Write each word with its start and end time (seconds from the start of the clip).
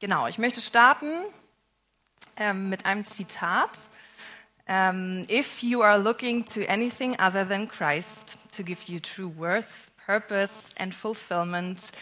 Genau, 0.00 0.26
ich 0.26 0.38
möchte 0.38 0.62
starten 0.62 1.12
ähm, 2.36 2.70
mit 2.70 2.86
einem 2.86 3.04
Zitat. 3.04 3.78
Um, 4.66 5.26
if 5.28 5.62
you 5.62 5.82
are 5.82 5.98
looking 5.98 6.44
to 6.44 6.62
anything 6.68 7.20
other 7.20 7.46
than 7.46 7.68
Christ 7.68 8.38
to 8.56 8.62
give 8.62 8.90
you 8.90 8.98
true 8.98 9.30
worth, 9.36 9.90
purpose 10.06 10.72
and 10.78 10.94
fulfillment, 10.94 11.92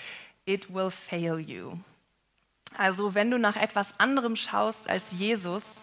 it 0.45 0.72
will 0.72 0.90
fail 0.90 1.40
you. 1.40 1.79
Also 2.76 3.14
wenn 3.14 3.32
du 3.32 3.38
nach 3.38 3.56
etwas 3.56 3.99
anderem 3.99 4.37
schaust 4.37 4.88
als 4.88 5.12
Jesus, 5.12 5.83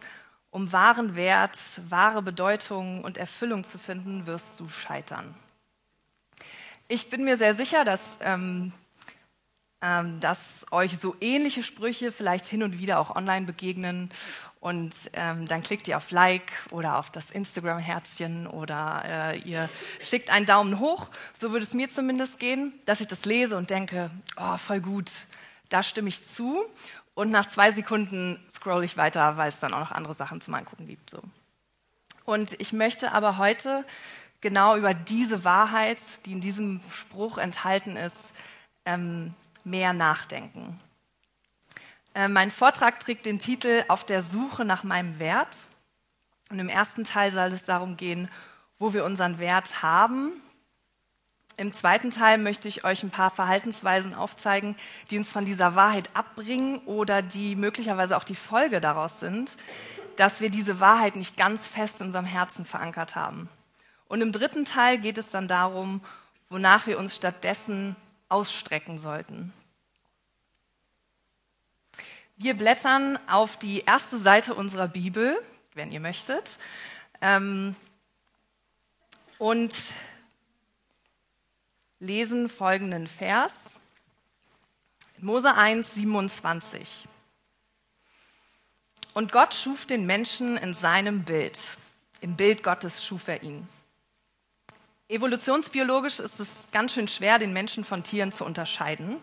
um 0.52 0.72
wahren 0.72 1.18
Wert, 1.18 1.58
wahre 1.90 2.22
Bedeutung 2.22 3.04
und 3.04 3.18
Erfüllung 3.18 3.66
zu 3.66 3.78
finden, 3.78 4.26
wirst 4.26 4.58
du 4.62 4.70
scheitern. 4.70 5.36
Ich 6.88 7.10
bin 7.10 7.26
mir 7.26 7.36
sehr 7.36 7.54
sicher, 7.56 7.84
dass, 7.84 8.20
ähm, 8.22 8.72
ähm, 8.72 8.74
dass 10.20 10.66
euch 10.72 10.98
so 10.98 11.16
ähnliche 11.22 11.64
Sprüche 11.64 12.12
vielleicht 12.12 12.46
hin 12.46 12.64
und 12.64 12.80
wieder 12.80 13.00
auch 13.00 13.16
online 13.16 13.46
begegnen. 13.46 14.10
Und 14.60 15.12
ähm, 15.14 15.48
dann 15.48 15.62
klickt 15.62 15.88
ihr 15.88 15.98
auf 15.98 16.10
Like 16.10 16.52
oder 16.72 16.98
auf 16.98 17.12
das 17.12 17.30
Instagram-Herzchen 17.30 18.48
oder 18.48 19.04
äh, 19.06 19.40
ihr 19.40 19.70
schickt 20.00 20.32
einen 20.32 20.48
Daumen 20.48 20.80
hoch. 20.80 21.12
So 21.38 21.52
würde 21.52 21.64
es 21.64 21.76
mir 21.76 21.90
zumindest 21.90 22.40
gehen, 22.40 22.74
dass 22.86 23.00
ich 23.00 23.08
das 23.08 23.26
lese 23.26 23.58
und 23.58 23.70
denke, 23.70 24.10
oh, 24.38 24.58
voll 24.58 24.82
gut, 24.82 25.12
da 25.70 25.84
stimme 25.84 26.10
ich 26.10 26.26
zu. 26.26 26.66
Und 27.14 27.30
nach 27.30 27.46
zwei 27.46 27.70
Sekunden 27.70 28.44
scroll 28.50 28.84
ich 28.84 28.98
weiter, 28.98 29.38
weil 29.38 29.50
es 29.50 29.60
dann 29.60 29.74
auch 29.74 29.80
noch 29.80 29.92
andere 29.92 30.16
Sachen 30.16 30.42
zum 30.42 30.56
Angucken 30.56 30.88
gibt. 30.88 31.12
So. 31.12 31.22
Und 32.26 32.60
ich 32.60 32.74
möchte 32.74 33.12
aber 33.12 33.38
heute 33.38 33.86
genau 34.42 34.76
über 34.76 34.96
diese 34.96 35.44
Wahrheit, 35.44 36.00
die 36.26 36.32
in 36.34 36.42
diesem 36.42 36.82
Spruch 36.92 37.38
enthalten 37.38 37.96
ist, 37.98 38.34
ähm, 38.86 39.34
mehr 39.66 39.92
nachdenken. 39.94 40.80
Äh, 42.14 42.30
mein 42.30 42.52
Vortrag 42.52 43.00
trägt 43.00 43.26
den 43.26 43.40
Titel 43.40 43.84
Auf 43.90 44.06
der 44.06 44.22
Suche 44.22 44.64
nach 44.64 44.84
meinem 44.84 45.20
Wert. 45.20 45.68
Und 46.50 46.60
im 46.60 46.70
ersten 46.70 47.04
Teil 47.04 47.32
soll 47.32 47.48
es 47.48 47.64
darum 47.64 47.98
gehen, 47.98 48.30
wo 48.80 48.94
wir 48.94 49.04
unseren 49.04 49.40
Wert 49.40 49.82
haben 49.82 50.42
im 51.58 51.72
zweiten 51.72 52.10
Teil 52.10 52.38
möchte 52.38 52.68
ich 52.68 52.84
euch 52.84 53.04
ein 53.04 53.12
paar 53.12 53.30
Verhaltensweisen 53.30 54.14
aufzeigen, 54.14 54.76
die 55.10 55.18
uns 55.18 55.32
von 55.32 55.46
dieser 55.46 55.76
Wahrheit 55.76 56.10
abbringen 56.14 56.80
oder 56.80 57.22
die 57.22 57.56
möglicherweise 57.56 58.18
auch 58.18 58.26
die 58.26 58.36
Folge 58.36 58.82
daraus 58.82 59.22
sind, 59.22 59.56
dass 60.18 60.42
wir 60.42 60.50
diese 60.50 60.82
Wahrheit 60.82 61.16
nicht 61.16 61.38
ganz 61.38 61.68
fest 61.68 62.02
in 62.02 62.08
unserem 62.08 62.26
Herzen 62.26 62.66
verankert 62.66 63.16
haben. 63.16 63.50
Und 64.08 64.22
im 64.22 64.34
dritten 64.34 64.66
Teil 64.66 64.98
geht 64.98 65.18
es 65.18 65.32
dann 65.32 65.48
darum, 65.48 66.02
wonach 66.50 66.88
wir 66.88 67.00
uns 67.00 67.16
stattdessen 67.16 67.96
ausstrecken 68.30 68.98
sollten. 68.98 69.54
Wir 72.38 72.56
blättern 72.56 73.18
auf 73.28 73.58
die 73.58 73.82
erste 73.82 74.18
Seite 74.18 74.56
unserer 74.56 74.88
Bibel, 74.88 75.42
wenn 75.74 75.92
ihr 75.92 76.02
möchtet. 76.02 76.58
Ähm, 77.22 77.76
und 79.38 79.74
lesen 82.00 82.50
folgenden 82.50 83.08
Vers. 83.08 83.80
Mose 85.20 85.54
1, 85.54 85.96
27. 85.96 87.08
Und 89.14 89.32
Gott 89.32 89.54
schuf 89.54 89.86
den 89.86 90.06
Menschen 90.06 90.58
in 90.58 90.74
seinem 90.74 91.24
Bild. 91.24 91.78
Im 92.20 92.36
Bild 92.36 92.64
Gottes 92.64 93.06
schuf 93.06 93.30
er 93.30 93.42
ihn. 93.44 93.68
Evolutionsbiologisch 95.08 96.20
ist 96.20 96.40
es 96.40 96.70
ganz 96.72 96.94
schön 96.94 97.08
schwer, 97.08 97.38
den 97.38 97.54
Menschen 97.54 97.84
von 97.84 98.04
Tieren 98.04 98.32
zu 98.32 98.44
unterscheiden, 98.44 99.18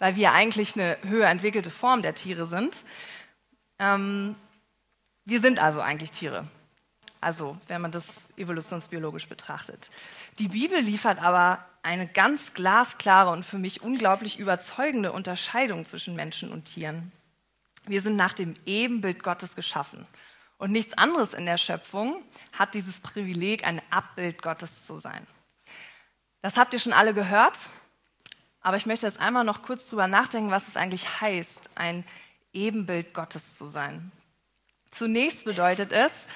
weil 0.00 0.16
wir 0.16 0.32
eigentlich 0.32 0.74
eine 0.74 0.98
höher 1.02 1.28
entwickelte 1.28 1.70
Form 1.70 2.02
der 2.02 2.14
Tiere 2.14 2.46
sind. 2.46 2.84
Ähm, 3.78 4.34
wir 5.24 5.40
sind 5.40 5.60
also 5.60 5.80
eigentlich 5.80 6.10
Tiere. 6.10 6.48
Also, 7.20 7.56
wenn 7.68 7.82
man 7.82 7.92
das 7.92 8.28
evolutionsbiologisch 8.38 9.28
betrachtet. 9.28 9.90
Die 10.38 10.48
Bibel 10.48 10.80
liefert 10.80 11.22
aber 11.22 11.64
eine 11.82 12.06
ganz 12.06 12.54
glasklare 12.54 13.30
und 13.30 13.44
für 13.44 13.58
mich 13.58 13.82
unglaublich 13.82 14.38
überzeugende 14.38 15.12
Unterscheidung 15.12 15.84
zwischen 15.84 16.16
Menschen 16.16 16.50
und 16.50 16.64
Tieren. 16.64 17.12
Wir 17.86 18.02
sind 18.02 18.16
nach 18.16 18.32
dem 18.32 18.54
Ebenbild 18.66 19.22
Gottes 19.22 19.54
geschaffen. 19.54 20.06
Und 20.60 20.72
nichts 20.72 20.92
anderes 20.98 21.32
in 21.32 21.46
der 21.46 21.56
Schöpfung 21.56 22.22
hat 22.52 22.74
dieses 22.74 23.00
Privileg, 23.00 23.66
ein 23.66 23.80
Abbild 23.88 24.42
Gottes 24.42 24.84
zu 24.84 24.96
sein. 24.96 25.26
Das 26.42 26.58
habt 26.58 26.74
ihr 26.74 26.78
schon 26.78 26.92
alle 26.92 27.14
gehört, 27.14 27.70
aber 28.60 28.76
ich 28.76 28.84
möchte 28.84 29.06
jetzt 29.06 29.20
einmal 29.20 29.44
noch 29.44 29.62
kurz 29.62 29.86
drüber 29.86 30.06
nachdenken, 30.06 30.50
was 30.50 30.68
es 30.68 30.76
eigentlich 30.76 31.22
heißt, 31.22 31.70
ein 31.76 32.04
Ebenbild 32.52 33.14
Gottes 33.14 33.56
zu 33.56 33.68
sein. 33.68 34.12
Zunächst 34.90 35.46
bedeutet 35.46 35.92
es, 35.92 36.28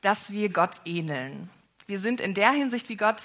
dass 0.00 0.30
wir 0.30 0.48
Gott 0.48 0.82
ähneln. 0.84 1.50
Wir 1.88 1.98
sind 1.98 2.20
in 2.20 2.34
der 2.34 2.52
Hinsicht 2.52 2.88
wie 2.88 2.96
Gott, 2.96 3.22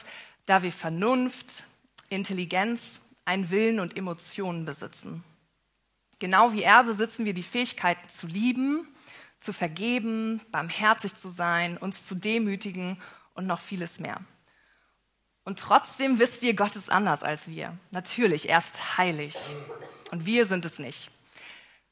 da 0.48 0.64
wir 0.64 0.72
Vernunft, 0.72 1.66
Intelligenz, 2.10 3.02
einen 3.26 3.52
Willen 3.52 3.80
und 3.80 3.96
Emotionen 3.96 4.66
besitzen. 4.66 5.24
Genau 6.18 6.52
wie 6.54 6.64
er 6.64 6.84
besitzen 6.84 7.26
wir 7.26 7.34
die 7.34 7.44
Fähigkeit 7.44 8.10
zu 8.10 8.26
lieben, 8.26 8.88
zu 9.40 9.54
vergeben, 9.54 10.42
barmherzig 10.52 11.16
zu 11.16 11.30
sein, 11.30 11.78
uns 11.78 12.08
zu 12.08 12.16
demütigen 12.16 13.02
und 13.34 13.48
noch 13.48 13.60
vieles 13.60 14.00
mehr. 14.00 14.20
Und 15.44 15.60
trotzdem 15.60 16.20
wisst 16.20 16.44
ihr, 16.44 16.56
Gott 16.56 16.76
ist 16.76 16.92
anders 16.92 17.24
als 17.24 17.48
wir. 17.48 17.78
Natürlich, 17.92 18.50
er 18.50 18.58
ist 18.58 18.98
heilig 18.98 19.38
und 20.12 20.26
wir 20.26 20.46
sind 20.46 20.66
es 20.66 20.80
nicht. 20.80 21.10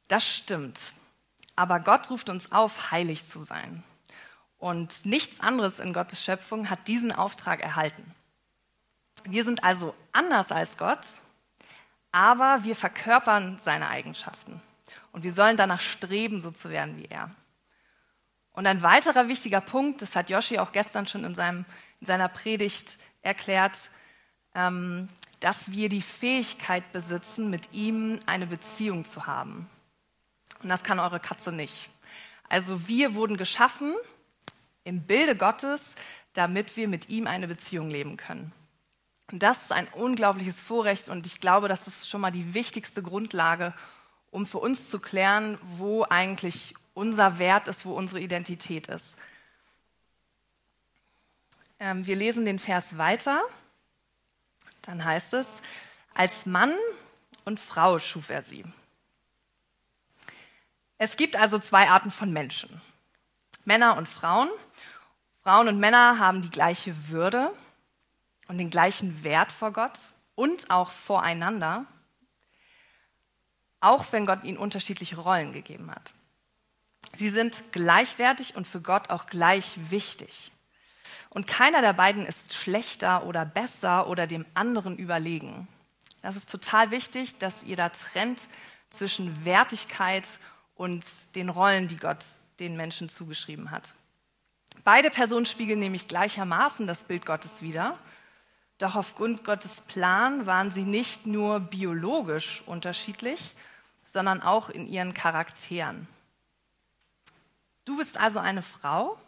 Das 0.07 0.27
stimmt. 0.27 0.93
Aber 1.55 1.79
Gott 1.79 2.09
ruft 2.09 2.29
uns 2.29 2.51
auf, 2.51 2.91
heilig 2.91 3.25
zu 3.25 3.39
sein. 3.43 3.83
Und 4.57 5.05
nichts 5.05 5.39
anderes 5.39 5.79
in 5.79 5.93
Gottes 5.93 6.23
Schöpfung 6.23 6.69
hat 6.69 6.87
diesen 6.87 7.11
Auftrag 7.11 7.61
erhalten. 7.61 8.03
Wir 9.23 9.43
sind 9.43 9.63
also 9.63 9.95
anders 10.11 10.51
als 10.51 10.77
Gott, 10.77 11.05
aber 12.11 12.63
wir 12.63 12.75
verkörpern 12.75 13.57
seine 13.57 13.87
Eigenschaften. 13.87 14.61
Und 15.15 15.23
wir 15.23 15.31
sollen 15.31 15.55
danach 15.55 15.79
streben, 15.79 16.41
so 16.41 16.51
zu 16.51 16.69
werden 16.69 16.97
wie 16.97 17.05
er. 17.05 17.33
Und 18.51 18.67
ein 18.67 18.81
weiterer 18.81 19.29
wichtiger 19.29 19.61
Punkt, 19.61 20.01
das 20.01 20.13
hat 20.13 20.29
Yoshi 20.29 20.59
auch 20.59 20.73
gestern 20.73 21.07
schon 21.07 21.23
in, 21.23 21.33
seinem, 21.33 21.63
in 22.01 22.05
seiner 22.05 22.27
Predigt 22.27 22.99
erklärt, 23.21 23.91
ähm, 24.55 25.07
dass 25.39 25.71
wir 25.71 25.87
die 25.87 26.01
Fähigkeit 26.01 26.91
besitzen, 26.91 27.49
mit 27.49 27.71
ihm 27.71 28.19
eine 28.25 28.45
Beziehung 28.45 29.05
zu 29.05 29.25
haben. 29.25 29.69
Und 30.61 30.67
das 30.67 30.83
kann 30.83 30.99
eure 30.99 31.21
Katze 31.21 31.53
nicht. 31.53 31.89
Also 32.49 32.89
wir 32.89 33.15
wurden 33.15 33.37
geschaffen 33.37 33.95
im 34.83 35.03
Bilde 35.03 35.37
Gottes, 35.37 35.95
damit 36.33 36.75
wir 36.75 36.89
mit 36.89 37.07
ihm 37.07 37.25
eine 37.25 37.47
Beziehung 37.47 37.89
leben 37.89 38.17
können. 38.17 38.51
Und 39.31 39.43
das 39.43 39.63
ist 39.63 39.71
ein 39.71 39.87
unglaubliches 39.93 40.59
Vorrecht 40.59 41.07
und 41.07 41.25
ich 41.25 41.39
glaube, 41.39 41.69
das 41.69 41.87
ist 41.87 42.09
schon 42.09 42.19
mal 42.19 42.31
die 42.31 42.53
wichtigste 42.53 43.01
Grundlage, 43.01 43.73
um 44.35 44.45
für 44.45 44.57
uns 44.57 44.89
zu 44.89 44.99
klären, 44.99 45.57
wo 45.61 46.03
eigentlich 46.03 46.75
unser 46.93 47.39
Wert 47.39 47.69
ist, 47.69 47.85
wo 47.85 47.93
unsere 47.93 48.19
Identität 48.19 48.87
ist. 48.87 49.15
Ähm, 51.79 52.05
wir 52.05 52.17
lesen 52.17 52.43
den 52.43 52.59
Vers 52.59 52.97
weiter. 52.97 53.41
Dann 54.81 55.05
heißt 55.05 55.35
es, 55.35 55.61
als 56.13 56.45
Mann 56.45 56.73
und 57.45 57.61
Frau 57.61 57.97
schuf 57.97 58.29
er 58.29 58.41
sie. 58.41 58.65
Es 60.97 61.15
gibt 61.15 61.37
also 61.37 61.57
zwei 61.57 61.89
Arten 61.89 62.11
von 62.11 62.33
Menschen, 62.33 62.81
Männer 63.63 63.95
und 63.95 64.09
Frauen. 64.09 64.49
Frauen 65.43 65.69
und 65.69 65.79
Männer 65.79 66.19
haben 66.19 66.41
die 66.41 66.51
gleiche 66.51 67.07
Würde 67.07 67.53
und 68.49 68.57
den 68.57 68.69
gleichen 68.69 69.23
Wert 69.23 69.53
vor 69.53 69.71
Gott 69.71 69.97
und 70.35 70.71
auch 70.71 70.91
voreinander, 70.91 71.85
auch 73.85 74.11
wenn 74.11 74.25
Gott 74.25 74.43
ihnen 74.43 74.57
unterschiedliche 74.57 75.17
Rollen 75.17 75.51
gegeben 75.51 75.91
hat. 75.91 76.13
Sie 77.17 77.29
sind 77.29 77.71
gleichwertig 77.71 78.55
und 78.55 78.67
für 78.67 78.81
Gott 78.81 79.09
auch 79.09 79.27
gleich 79.27 79.75
wichtig. 79.89 80.51
Und 81.29 81.47
keiner 81.47 81.81
der 81.81 81.93
beiden 81.93 82.25
ist 82.25 82.53
schlechter 82.53 83.25
oder 83.25 83.45
besser 83.45 84.07
oder 84.07 84.27
dem 84.27 84.45
anderen 84.53 84.97
überlegen. 84.97 85.67
Das 86.21 86.35
ist 86.35 86.49
total 86.49 86.91
wichtig, 86.91 87.37
dass 87.37 87.63
ihr 87.63 87.75
da 87.75 87.89
trennt 87.89 88.47
zwischen 88.89 89.45
Wertigkeit 89.45 90.25
und 90.75 91.05
den 91.35 91.49
Rollen, 91.49 91.87
die 91.87 91.97
Gott 91.97 92.25
den 92.59 92.75
Menschen 92.75 93.07
zugeschrieben 93.07 93.71
hat. 93.71 93.93
Beide 94.83 95.09
Personen 95.09 95.45
spiegeln 95.45 95.79
nämlich 95.79 96.07
gleichermaßen 96.07 96.87
das 96.87 97.03
Bild 97.03 97.25
Gottes 97.25 97.61
wider 97.61 97.97
doch 98.77 98.95
aufgrund 98.95 99.45
Gottes 99.45 99.81
Plan 99.81 100.45
waren 100.45 100.69
sie 100.69 100.83
nicht 100.83 101.25
nur 101.25 101.61
biologisch 101.61 102.61
unterschiedlich, 102.65 103.55
sondern 104.15 104.41
auch 104.41 104.69
in 104.69 104.87
ihren 104.87 105.13
Charakteren. 105.13 106.07
Du 107.83 107.97
bist 107.97 108.17
also 108.17 108.39
eine 108.39 108.61
Frau, 108.61 109.19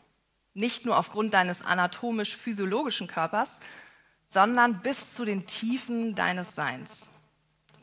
nicht 0.53 0.85
nur 0.85 0.97
aufgrund 0.97 1.33
deines 1.33 1.61
anatomisch-physiologischen 1.61 3.07
Körpers, 3.07 3.59
sondern 4.29 4.79
bis 4.79 5.13
zu 5.13 5.25
den 5.25 5.45
Tiefen 5.45 6.15
deines 6.15 6.55
Seins. 6.55 7.09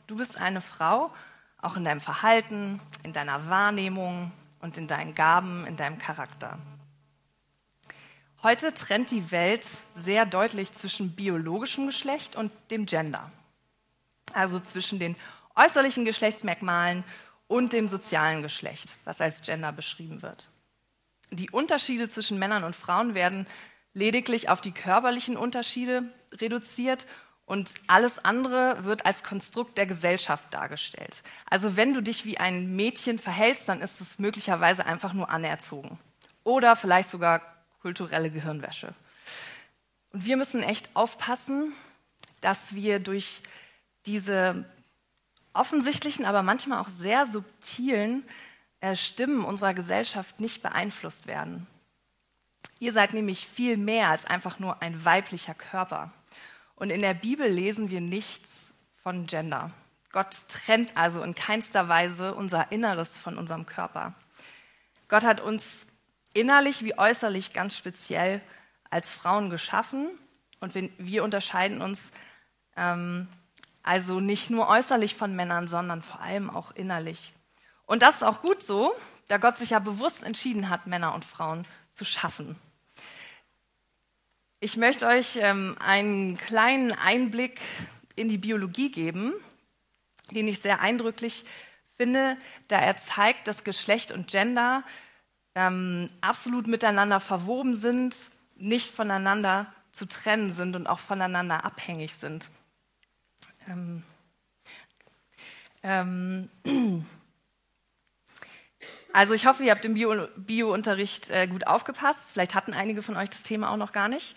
Du 0.07 0.15
bist 0.15 0.39
eine 0.39 0.61
Frau, 0.61 1.13
auch 1.61 1.77
in 1.77 1.83
deinem 1.83 2.01
Verhalten, 2.01 2.81
in 3.03 3.13
deiner 3.13 3.49
Wahrnehmung 3.49 4.31
und 4.59 4.75
in 4.75 4.87
deinen 4.87 5.13
Gaben, 5.13 5.67
in 5.67 5.77
deinem 5.77 5.99
Charakter. 5.99 6.57
Heute 8.41 8.73
trennt 8.73 9.11
die 9.11 9.29
Welt 9.29 9.63
sehr 9.91 10.25
deutlich 10.25 10.73
zwischen 10.73 11.15
biologischem 11.15 11.85
Geschlecht 11.85 12.35
und 12.35 12.51
dem 12.71 12.87
Gender. 12.87 13.31
Also 14.33 14.59
zwischen 14.59 14.97
den 14.97 15.15
äußerlichen 15.55 16.05
Geschlechtsmerkmalen 16.05 17.03
und 17.47 17.73
dem 17.73 17.87
sozialen 17.87 18.41
Geschlecht, 18.41 18.95
was 19.05 19.21
als 19.21 19.41
Gender 19.41 19.71
beschrieben 19.71 20.21
wird. 20.21 20.49
Die 21.31 21.49
Unterschiede 21.49 22.09
zwischen 22.09 22.39
Männern 22.39 22.63
und 22.63 22.75
Frauen 22.75 23.13
werden 23.13 23.47
lediglich 23.93 24.49
auf 24.49 24.61
die 24.61 24.71
körperlichen 24.71 25.37
Unterschiede 25.37 26.03
reduziert 26.33 27.05
und 27.45 27.73
alles 27.87 28.23
andere 28.23 28.83
wird 28.83 29.05
als 29.05 29.23
Konstrukt 29.23 29.77
der 29.77 29.85
Gesellschaft 29.85 30.53
dargestellt. 30.53 31.21
Also 31.49 31.77
wenn 31.77 31.93
du 31.93 32.01
dich 32.01 32.25
wie 32.25 32.37
ein 32.37 32.75
Mädchen 32.75 33.19
verhältst, 33.19 33.69
dann 33.69 33.81
ist 33.81 34.01
es 34.01 34.19
möglicherweise 34.19 34.85
einfach 34.85 35.13
nur 35.13 35.29
anerzogen 35.29 35.99
oder 36.43 36.75
vielleicht 36.75 37.09
sogar 37.09 37.41
kulturelle 37.81 38.31
Gehirnwäsche. 38.31 38.93
Und 40.11 40.25
wir 40.25 40.37
müssen 40.37 40.63
echt 40.63 40.89
aufpassen, 40.95 41.73
dass 42.41 42.73
wir 42.73 42.99
durch 42.99 43.41
diese 44.05 44.65
offensichtlichen, 45.55 46.25
aber 46.25 46.43
manchmal 46.43 46.79
auch 46.79 46.89
sehr 46.89 47.25
subtilen 47.25 48.23
äh, 48.81 48.95
Stimmen 48.95 49.43
unserer 49.43 49.73
Gesellschaft 49.73 50.39
nicht 50.39 50.61
beeinflusst 50.61 51.27
werden. 51.27 51.67
Ihr 52.79 52.91
seid 52.91 53.13
nämlich 53.13 53.47
viel 53.47 53.77
mehr 53.77 54.09
als 54.09 54.25
einfach 54.25 54.59
nur 54.59 54.81
ein 54.81 55.05
weiblicher 55.05 55.53
Körper. 55.53 56.11
Und 56.75 56.89
in 56.89 57.01
der 57.01 57.13
Bibel 57.13 57.47
lesen 57.47 57.89
wir 57.89 58.01
nichts 58.01 58.73
von 59.01 59.27
Gender. 59.27 59.71
Gott 60.11 60.33
trennt 60.49 60.97
also 60.97 61.21
in 61.23 61.35
keinster 61.35 61.87
Weise 61.89 62.35
unser 62.35 62.71
Inneres 62.71 63.17
von 63.17 63.37
unserem 63.37 63.65
Körper. 63.65 64.13
Gott 65.07 65.23
hat 65.23 65.41
uns 65.41 65.85
innerlich 66.33 66.83
wie 66.83 66.97
äußerlich 66.97 67.53
ganz 67.53 67.77
speziell 67.77 68.41
als 68.89 69.13
Frauen 69.13 69.49
geschaffen 69.49 70.09
und 70.59 70.73
wir 70.97 71.23
unterscheiden 71.23 71.81
uns 71.81 72.11
ähm, 72.75 73.27
also 73.85 74.19
nicht 74.19 74.49
nur 74.49 74.67
äußerlich 74.67 75.15
von 75.15 75.35
Männern, 75.35 75.67
sondern 75.67 76.01
vor 76.01 76.19
allem 76.19 76.49
auch 76.49 76.71
innerlich. 76.71 77.33
Und 77.85 78.01
das 78.01 78.15
ist 78.15 78.23
auch 78.23 78.41
gut 78.41 78.63
so, 78.63 78.95
da 79.27 79.37
Gott 79.37 79.59
sich 79.59 79.69
ja 79.69 79.79
bewusst 79.79 80.23
entschieden 80.23 80.69
hat, 80.69 80.87
Männer 80.87 81.13
und 81.13 81.23
Frauen 81.23 81.67
zu 81.93 82.03
schaffen. 82.03 82.55
Ich 84.59 84.75
möchte 84.75 85.05
euch 85.05 85.37
ähm, 85.39 85.77
einen 85.79 86.35
kleinen 86.35 86.93
Einblick 86.93 87.61
in 88.15 88.27
die 88.27 88.39
Biologie 88.39 88.91
geben, 88.91 89.33
den 90.31 90.47
ich 90.47 90.61
sehr 90.61 90.79
eindrücklich 90.79 91.45
finde, 91.95 92.37
da 92.67 92.79
er 92.79 92.97
zeigt, 92.97 93.47
dass 93.47 93.63
Geschlecht 93.63 94.11
und 94.11 94.27
Gender 94.27 94.83
ähm, 95.53 96.09
absolut 96.21 96.65
miteinander 96.65 97.19
verwoben 97.19 97.75
sind, 97.75 98.15
nicht 98.55 98.89
voneinander 98.89 99.71
zu 99.91 100.07
trennen 100.07 100.51
sind 100.51 100.75
und 100.75 100.87
auch 100.87 100.99
voneinander 100.99 101.63
abhängig 101.63 102.15
sind. 102.15 102.49
Ähm, 103.67 104.03
ähm, 105.83 106.49
also 109.13 109.33
ich 109.33 109.45
hoffe, 109.45 109.63
ihr 109.63 109.71
habt 109.71 109.85
im 109.85 109.93
Bio-Unterricht 109.93 111.27
Bio 111.27 111.37
äh, 111.37 111.47
gut 111.47 111.67
aufgepasst. 111.67 112.31
Vielleicht 112.31 112.55
hatten 112.55 112.73
einige 112.73 113.01
von 113.01 113.15
euch 113.15 113.29
das 113.29 113.43
Thema 113.43 113.69
auch 113.71 113.77
noch 113.77 113.91
gar 113.91 114.07
nicht. 114.07 114.35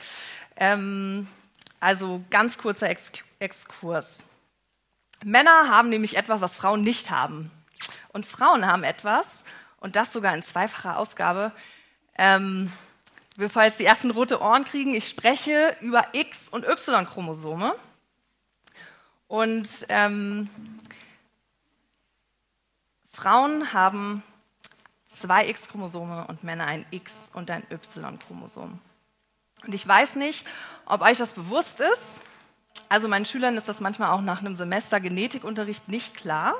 Ähm, 0.57 1.27
also 1.81 2.25
ganz 2.31 2.59
kurzer 2.59 2.89
Ex 2.89 3.13
Exkurs. 3.39 4.25
Männer 5.25 5.69
haben 5.69 5.89
nämlich 5.89 6.17
etwas, 6.17 6.41
was 6.41 6.57
Frauen 6.57 6.83
nicht 6.83 7.11
haben. 7.11 7.51
Und 8.13 8.27
Frauen 8.27 8.67
haben 8.67 8.83
etwas, 8.83 9.45
und 9.81 9.97
das 9.97 10.13
sogar 10.13 10.35
in 10.35 10.43
zweifacher 10.43 10.97
Ausgabe. 10.97 11.53
Ähm, 12.17 12.73
bevor 13.37 13.63
jetzt 13.63 13.79
die 13.81 13.85
ersten 13.85 14.11
rote 14.11 14.41
Ohren 14.41 14.65
kriegen, 14.65 14.95
ich 14.95 15.09
spreche 15.09 15.77
über 15.81 16.07
X- 16.13 16.49
und 16.49 16.67
Y-Chromosome. 16.67 17.75
Und 19.29 19.87
ähm, 19.91 20.49
Frauen 23.13 23.73
haben 23.73 24.23
zwei 25.09 25.49
X-Chromosome 25.49 26.27
und 26.27 26.45
Männer 26.45 26.67
ein 26.67 26.87
X- 26.91 27.31
und 27.35 27.51
ein 27.51 27.63
Y-Chromosom. 27.71 28.79
Und 29.65 29.75
ich 29.75 29.87
weiß 29.87 30.17
nicht, 30.17 30.47
ob 30.87 31.03
euch 31.03 31.19
das 31.19 31.33
bewusst 31.33 31.81
ist. 31.81 32.21
Also 32.89 33.09
meinen 33.09 33.27
Schülern 33.27 33.57
ist 33.57 33.69
das 33.69 33.81
manchmal 33.81 34.11
auch 34.11 34.21
nach 34.21 34.41
einem 34.41 34.57
Semester 34.57 35.01
Genetikunterricht 35.01 35.89
nicht 35.89 36.15
klar, 36.15 36.55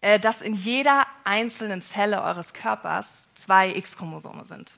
äh, 0.00 0.18
dass 0.18 0.42
in 0.42 0.54
jeder 0.54 1.06
einzelnen 1.24 1.82
Zelle 1.82 2.22
eures 2.22 2.52
Körpers 2.52 3.28
zwei 3.34 3.74
X-Chromosome 3.74 4.44
sind. 4.44 4.74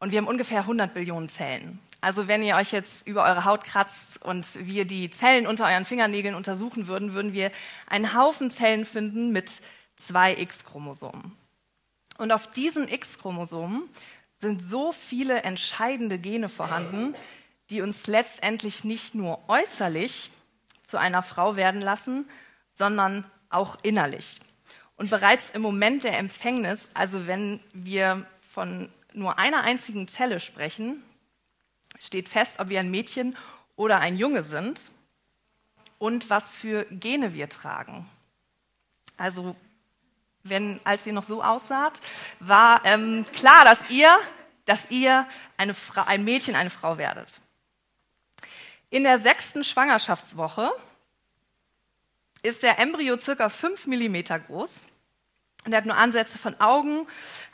Und 0.00 0.12
wir 0.12 0.18
haben 0.18 0.28
ungefähr 0.28 0.60
100 0.60 0.94
Billionen 0.94 1.28
Zellen. 1.28 1.78
Also 2.00 2.28
wenn 2.28 2.42
ihr 2.42 2.56
euch 2.56 2.72
jetzt 2.72 3.06
über 3.06 3.24
eure 3.24 3.44
Haut 3.44 3.64
kratzt 3.64 4.22
und 4.22 4.46
wir 4.66 4.84
die 4.84 5.10
Zellen 5.10 5.46
unter 5.46 5.66
euren 5.66 5.84
Fingernägeln 5.84 6.34
untersuchen 6.34 6.86
würden, 6.86 7.12
würden 7.12 7.32
wir 7.32 7.50
einen 7.86 8.14
Haufen 8.14 8.50
Zellen 8.50 8.84
finden 8.84 9.32
mit 9.32 9.60
zwei 9.96 10.36
X-Chromosomen. 10.36 11.36
Und 12.18 12.32
auf 12.32 12.46
diesen 12.48 12.88
X-Chromosomen 12.88 13.82
sind 14.36 14.62
so 14.62 14.92
viele 14.92 15.42
entscheidende 15.42 16.18
Gene 16.18 16.48
vorhanden, 16.48 17.14
die 17.70 17.82
uns 17.82 18.06
letztendlich 18.06 18.84
nicht 18.84 19.14
nur 19.14 19.40
äußerlich 19.48 20.30
zu 20.82 20.96
einer 20.98 21.22
Frau 21.22 21.56
werden 21.56 21.80
lassen, 21.80 22.28
sondern 22.72 23.28
auch 23.50 23.76
innerlich. 23.82 24.40
Und 24.96 25.10
bereits 25.10 25.50
im 25.50 25.62
Moment 25.62 26.04
der 26.04 26.18
Empfängnis, 26.18 26.90
also 26.94 27.26
wenn 27.26 27.60
wir 27.72 28.26
von 28.48 28.88
nur 29.12 29.38
einer 29.38 29.62
einzigen 29.62 30.08
Zelle 30.08 30.40
sprechen, 30.40 31.02
steht 31.98 32.28
fest, 32.28 32.60
ob 32.60 32.68
wir 32.68 32.80
ein 32.80 32.90
Mädchen 32.90 33.36
oder 33.76 34.00
ein 34.00 34.16
Junge 34.16 34.42
sind 34.42 34.90
und 35.98 36.30
was 36.30 36.54
für 36.54 36.84
Gene 36.90 37.34
wir 37.34 37.48
tragen. 37.48 38.08
Also 39.16 39.56
wenn, 40.42 40.80
als 40.84 41.06
ihr 41.06 41.12
noch 41.12 41.24
so 41.24 41.42
aussaht, 41.42 42.00
war 42.40 42.84
ähm, 42.84 43.26
klar, 43.32 43.64
dass 43.64 43.88
ihr, 43.90 44.16
dass 44.64 44.90
ihr 44.90 45.26
eine 45.56 45.74
ein 46.06 46.24
Mädchen, 46.24 46.54
eine 46.54 46.70
Frau 46.70 46.98
werdet. 46.98 47.40
In 48.90 49.04
der 49.04 49.18
sechsten 49.18 49.64
Schwangerschaftswoche 49.64 50.72
ist 52.42 52.62
der 52.62 52.78
Embryo 52.78 53.20
circa 53.20 53.48
5 53.48 53.86
mm 53.86 54.16
groß. 54.46 54.86
Und 55.68 55.74
er 55.74 55.78
hat 55.82 55.84
nur 55.84 55.98
Ansätze 55.98 56.38
von 56.38 56.58
Augen, 56.62 57.06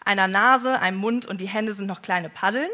einer 0.04 0.28
Nase, 0.28 0.78
einem 0.78 0.98
Mund 0.98 1.26
und 1.26 1.40
die 1.40 1.48
Hände 1.48 1.74
sind 1.74 1.88
noch 1.88 2.00
kleine 2.00 2.28
Paddeln. 2.28 2.70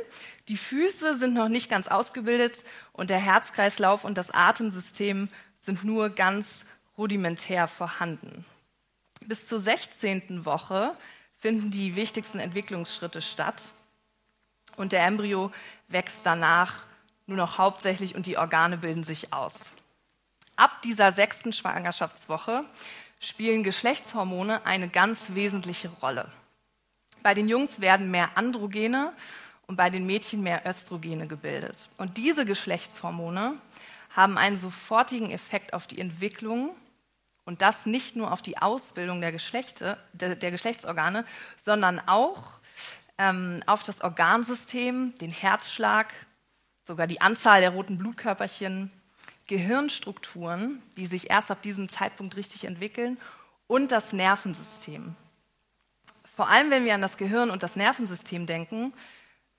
Die 0.49 0.59
Füße 0.59 1.17
sind 1.17 1.33
noch 1.33 1.49
nicht 1.49 1.71
ganz 1.71 1.89
ausgebildet 1.89 2.63
und 2.93 3.09
der 3.09 3.17
Herzkreislauf 3.17 4.05
und 4.05 4.19
das 4.19 4.33
Atemsystem 4.33 5.31
sind 5.59 5.83
nur 5.83 6.11
ganz 6.11 6.67
rudimentär 6.99 7.69
vorhanden. 7.69 8.45
Bis 9.25 9.49
zur 9.49 9.61
16. 9.61 10.45
Woche 10.45 10.95
finden 11.33 11.71
die 11.71 11.97
wichtigsten 11.97 12.39
Entwicklungsschritte 12.39 13.23
statt 13.23 13.73
und 14.77 14.93
der 14.93 15.07
Embryo 15.07 15.51
wächst 15.89 16.27
danach 16.27 16.85
nur 17.25 17.39
noch 17.39 17.57
hauptsächlich 17.57 18.15
und 18.15 18.27
die 18.27 18.37
Organe 18.37 18.77
bilden 18.77 19.05
sich 19.05 19.33
aus. 19.33 19.73
Ab 20.57 20.83
dieser 20.83 21.13
sechsten 21.13 21.55
Schwangerschaftswoche 21.55 22.67
spielen 23.21 23.63
Geschlechtshormone 23.63 24.67
eine 24.67 24.89
ganz 24.89 25.35
wesentliche 25.35 25.89
Rolle. 26.03 26.29
Bei 27.23 27.35
den 27.35 27.49
Jungs 27.49 27.81
werden 27.81 28.11
mehr 28.11 28.37
Androgene 28.37 29.13
und 29.67 29.77
bei 29.77 29.91
den 29.91 30.07
Mädchen 30.07 30.43
mehr 30.43 30.67
Östrogene 30.67 31.29
gebildet. 31.29 31.91
Und 31.99 32.17
diese 32.17 32.45
Geschlechtshormone 32.45 33.55
haben 34.11 34.39
einen 34.39 34.57
sofortigen 34.57 35.31
Effekt 35.31 35.75
auf 35.75 35.87
die 35.87 36.01
Entwicklung 36.01 36.75
und 37.45 37.63
das 37.63 37.87
nicht 37.87 38.17
nur 38.17 38.33
auf 38.33 38.43
die 38.43 38.59
Ausbildung 38.59 39.21
der, 39.21 39.33
Geschlechte, 39.33 39.99
der, 40.13 40.35
der 40.35 40.51
Geschlechtsorgane, 40.51 41.25
sondern 41.63 42.01
auch 42.01 42.61
ähm, 43.19 43.63
auf 43.67 43.83
das 43.83 44.01
Organsystem, 44.01 45.15
den 45.21 45.31
Herzschlag, 45.31 46.13
sogar 46.85 47.07
die 47.07 47.21
Anzahl 47.21 47.61
der 47.61 47.71
roten 47.71 47.99
Blutkörperchen, 47.99 48.91
Gehirnstrukturen, 49.51 50.81
die 50.97 51.07
sich 51.07 51.29
erst 51.29 51.51
ab 51.51 51.61
diesem 51.61 51.89
Zeitpunkt 51.89 52.37
richtig 52.37 52.65
entwickeln, 52.65 53.19
und 53.67 53.93
das 53.93 54.13
Nervensystem. 54.13 55.15
Vor 56.25 56.49
allem, 56.49 56.71
wenn 56.71 56.85
wir 56.85 56.95
an 56.95 57.03
das 57.03 57.17
Gehirn 57.17 57.51
und 57.51 57.63
das 57.63 57.77
Nervensystem 57.77 58.47
denken, 58.47 58.93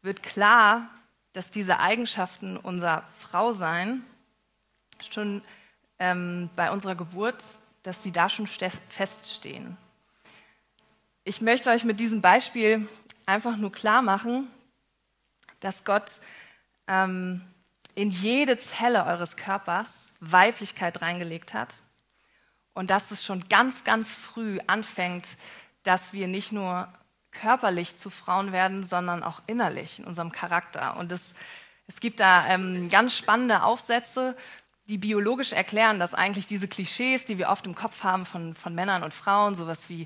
wird 0.01 0.23
klar, 0.23 0.89
dass 1.33 1.51
diese 1.51 1.79
Eigenschaften 1.79 2.57
unser 2.57 3.03
Frausein 3.17 4.03
schon 5.11 5.41
ähm, 5.99 6.49
bei 6.55 6.71
unserer 6.71 6.95
Geburt 6.95 7.43
dass 7.83 8.03
sie 8.03 8.11
da 8.11 8.29
schon 8.29 8.47
feststehen. 8.47 9.77
Ich 11.23 11.41
möchte 11.41 11.69
euch 11.69 11.83
mit 11.83 11.99
diesem 11.99 12.21
Beispiel 12.21 12.87
einfach 13.25 13.57
nur 13.57 13.71
klar 13.71 14.01
machen, 14.01 14.47
dass 15.59 15.83
Gott 15.83 16.19
ähm, 16.87 17.41
in 17.95 18.09
jede 18.09 18.57
Zelle 18.57 19.05
eures 19.05 19.35
Körpers 19.35 20.13
Weiblichkeit 20.19 21.01
reingelegt 21.01 21.53
hat 21.53 21.81
und 22.73 22.89
dass 22.89 23.11
es 23.11 23.23
schon 23.25 23.47
ganz, 23.49 23.83
ganz 23.83 24.13
früh 24.15 24.59
anfängt, 24.67 25.37
dass 25.83 26.13
wir 26.13 26.27
nicht 26.27 26.51
nur 26.51 26.91
körperlich 27.31 27.95
zu 27.95 28.09
Frauen 28.09 28.51
werden, 28.51 28.83
sondern 28.83 29.23
auch 29.23 29.41
innerlich 29.47 29.99
in 29.99 30.05
unserem 30.05 30.31
Charakter. 30.31 30.97
Und 30.97 31.11
es, 31.11 31.33
es 31.87 31.99
gibt 31.99 32.19
da 32.19 32.47
ähm, 32.47 32.89
ganz 32.89 33.15
spannende 33.15 33.63
Aufsätze, 33.63 34.35
die 34.91 34.97
biologisch 34.97 35.53
erklären, 35.53 35.99
dass 35.99 36.13
eigentlich 36.13 36.47
diese 36.47 36.67
Klischees, 36.67 37.23
die 37.23 37.37
wir 37.37 37.47
oft 37.47 37.65
im 37.65 37.75
Kopf 37.75 38.03
haben 38.03 38.25
von, 38.25 38.53
von 38.53 38.75
Männern 38.75 39.03
und 39.03 39.13
Frauen, 39.13 39.55
sowas 39.55 39.87
wie 39.87 40.05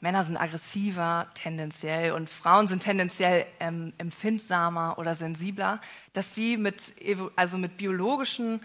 Männer 0.00 0.24
sind 0.24 0.36
aggressiver 0.36 1.26
tendenziell 1.32 2.12
und 2.12 2.28
Frauen 2.28 2.68
sind 2.68 2.82
tendenziell 2.82 3.46
ähm, 3.60 3.94
empfindsamer 3.96 4.98
oder 4.98 5.14
sensibler, 5.14 5.80
dass 6.12 6.32
die 6.32 6.58
mit, 6.58 6.92
also 7.34 7.56
mit 7.56 7.78
biologischen 7.78 8.60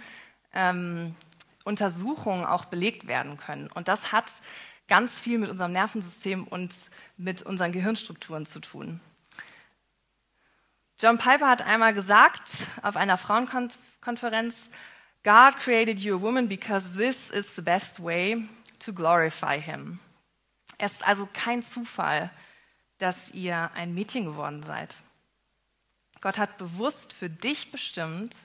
ähm, 0.53 1.15
Untersuchungen 1.63 2.43
auch 2.43 2.65
belegt 2.65 3.07
werden 3.07 3.37
können. 3.37 3.69
Und 3.73 3.87
das 3.87 4.11
hat 4.11 4.29
ganz 4.89 5.21
viel 5.21 5.37
mit 5.37 5.49
unserem 5.49 5.71
Nervensystem 5.71 6.43
und 6.43 6.75
mit 7.15 7.43
unseren 7.43 7.71
Gehirnstrukturen 7.71 8.45
zu 8.45 8.59
tun. 8.59 8.99
John 10.99 11.17
Piper 11.17 11.47
hat 11.47 11.61
einmal 11.61 11.93
gesagt 11.93 12.67
auf 12.81 12.97
einer 12.97 13.17
Frauenkonferenz, 13.17 14.69
God 15.23 15.55
created 15.57 15.99
you 15.99 16.15
a 16.15 16.21
woman 16.21 16.47
because 16.47 16.93
this 16.93 17.29
is 17.29 17.55
the 17.55 17.61
best 17.61 17.99
way 17.99 18.47
to 18.79 18.91
glorify 18.91 19.59
him. 19.59 19.99
Es 20.77 20.93
ist 20.93 21.07
also 21.07 21.27
kein 21.31 21.61
Zufall, 21.61 22.31
dass 22.97 23.31
ihr 23.31 23.69
ein 23.75 23.93
Mädchen 23.93 24.25
geworden 24.25 24.63
seid. 24.63 25.03
Gott 26.21 26.37
hat 26.37 26.57
bewusst 26.57 27.13
für 27.13 27.29
dich 27.29 27.71
bestimmt, 27.71 28.35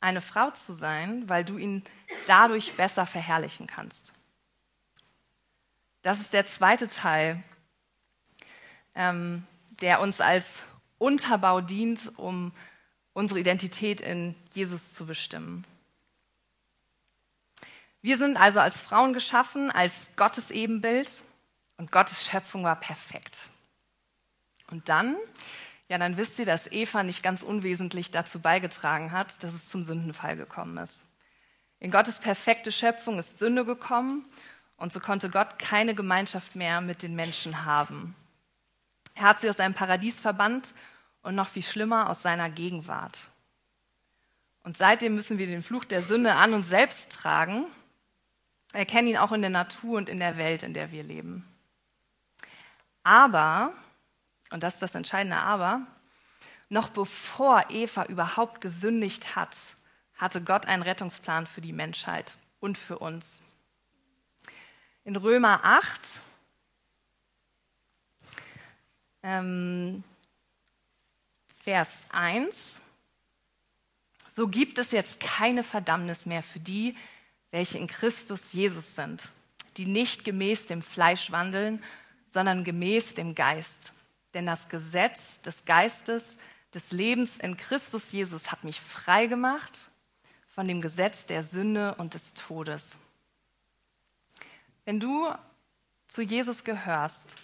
eine 0.00 0.20
Frau 0.20 0.50
zu 0.50 0.74
sein, 0.74 1.28
weil 1.28 1.44
du 1.44 1.56
ihn 1.56 1.82
dadurch 2.26 2.74
besser 2.74 3.06
verherrlichen 3.06 3.66
kannst. 3.66 4.12
Das 6.02 6.20
ist 6.20 6.34
der 6.34 6.44
zweite 6.44 6.88
Teil, 6.88 7.42
ähm, 8.94 9.46
der 9.80 10.00
uns 10.00 10.20
als 10.20 10.62
Unterbau 10.98 11.62
dient, 11.62 12.12
um 12.18 12.52
unsere 13.14 13.40
Identität 13.40 14.02
in 14.02 14.34
Jesus 14.52 14.92
zu 14.92 15.06
bestimmen. 15.06 15.66
Wir 18.04 18.18
sind 18.18 18.36
also 18.36 18.60
als 18.60 18.82
Frauen 18.82 19.14
geschaffen, 19.14 19.70
als 19.70 20.10
Gottes 20.14 20.50
Ebenbild 20.50 21.22
und 21.78 21.90
Gottes 21.90 22.26
Schöpfung 22.26 22.62
war 22.62 22.76
perfekt. 22.76 23.48
Und 24.70 24.90
dann 24.90 25.16
ja, 25.88 25.98
dann 25.98 26.16
wisst 26.16 26.38
ihr, 26.38 26.46
dass 26.46 26.70
Eva 26.70 27.02
nicht 27.02 27.22
ganz 27.22 27.42
unwesentlich 27.42 28.10
dazu 28.10 28.40
beigetragen 28.40 29.12
hat, 29.12 29.42
dass 29.42 29.54
es 29.54 29.68
zum 29.68 29.82
Sündenfall 29.82 30.36
gekommen 30.36 30.78
ist. 30.78 31.04
In 31.78 31.90
Gottes 31.90 32.20
perfekte 32.20 32.72
Schöpfung 32.72 33.18
ist 33.18 33.38
Sünde 33.38 33.64
gekommen 33.64 34.24
und 34.76 34.92
so 34.92 35.00
konnte 35.00 35.28
Gott 35.28 35.58
keine 35.58 35.94
Gemeinschaft 35.94 36.56
mehr 36.56 36.80
mit 36.80 37.02
den 37.02 37.14
Menschen 37.14 37.64
haben. 37.64 38.16
Er 39.14 39.24
hat 39.24 39.40
sie 39.40 39.50
aus 39.50 39.58
seinem 39.58 39.74
Paradies 39.74 40.20
verbannt 40.20 40.72
und 41.22 41.34
noch 41.34 41.48
viel 41.48 41.62
schlimmer 41.62 42.08
aus 42.08 42.22
seiner 42.22 42.50
Gegenwart. 42.50 43.18
Und 44.62 44.78
seitdem 44.78 45.14
müssen 45.14 45.38
wir 45.38 45.46
den 45.46 45.62
Fluch 45.62 45.84
der 45.84 46.02
Sünde 46.02 46.34
an 46.34 46.54
uns 46.54 46.68
selbst 46.68 47.12
tragen, 47.12 47.66
erkennen 48.74 49.08
ihn 49.08 49.16
auch 49.16 49.32
in 49.32 49.40
der 49.40 49.50
Natur 49.50 49.98
und 49.98 50.08
in 50.08 50.18
der 50.18 50.36
Welt, 50.36 50.62
in 50.62 50.74
der 50.74 50.92
wir 50.92 51.02
leben. 51.02 51.48
Aber 53.02 53.72
und 54.54 54.62
das 54.62 54.74
ist 54.74 54.82
das 54.82 54.94
entscheidende 54.94 55.38
Aber, 55.38 55.86
noch 56.68 56.88
bevor 56.90 57.64
Eva 57.70 58.04
überhaupt 58.04 58.60
gesündigt 58.60 59.34
hat, 59.34 59.56
hatte 60.14 60.42
Gott 60.42 60.66
einen 60.66 60.84
Rettungsplan 60.84 61.48
für 61.48 61.60
die 61.60 61.72
Menschheit 61.72 62.36
und 62.60 62.78
für 62.78 63.00
uns. 63.00 63.42
In 65.02 65.16
Römer 65.16 65.60
8, 65.64 66.22
ähm, 69.24 70.04
Vers 71.60 72.06
1, 72.12 72.80
so 74.28 74.46
gibt 74.46 74.78
es 74.78 74.92
jetzt 74.92 75.18
keine 75.18 75.64
Verdammnis 75.64 76.26
mehr 76.26 76.44
für 76.44 76.60
die, 76.60 76.94
welche 77.54 77.78
in 77.78 77.86
Christus 77.86 78.52
Jesus 78.52 78.96
sind, 78.96 79.28
die 79.76 79.86
nicht 79.86 80.24
gemäß 80.24 80.66
dem 80.66 80.82
Fleisch 80.82 81.30
wandeln, 81.30 81.80
sondern 82.26 82.64
gemäß 82.64 83.14
dem 83.14 83.36
Geist. 83.36 83.92
Denn 84.34 84.44
das 84.44 84.68
Gesetz 84.68 85.40
des 85.40 85.64
Geistes 85.64 86.36
des 86.74 86.90
Lebens 86.90 87.38
in 87.38 87.56
Christus 87.56 88.10
Jesus 88.10 88.50
hat 88.50 88.64
mich 88.64 88.80
frei 88.80 89.26
gemacht 89.28 89.88
von 90.48 90.66
dem 90.66 90.80
Gesetz 90.80 91.26
der 91.26 91.44
Sünde 91.44 91.94
und 91.94 92.14
des 92.14 92.34
Todes. 92.34 92.96
Wenn 94.84 94.98
du 94.98 95.32
zu 96.08 96.22
Jesus 96.22 96.64
gehörst, 96.64 97.36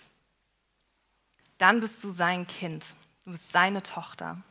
dann 1.56 1.78
bist 1.78 2.02
du 2.02 2.10
sein 2.10 2.48
Kind, 2.48 2.96
du 3.24 3.30
bist 3.30 3.52
seine 3.52 3.84
Tochter. 3.84 4.42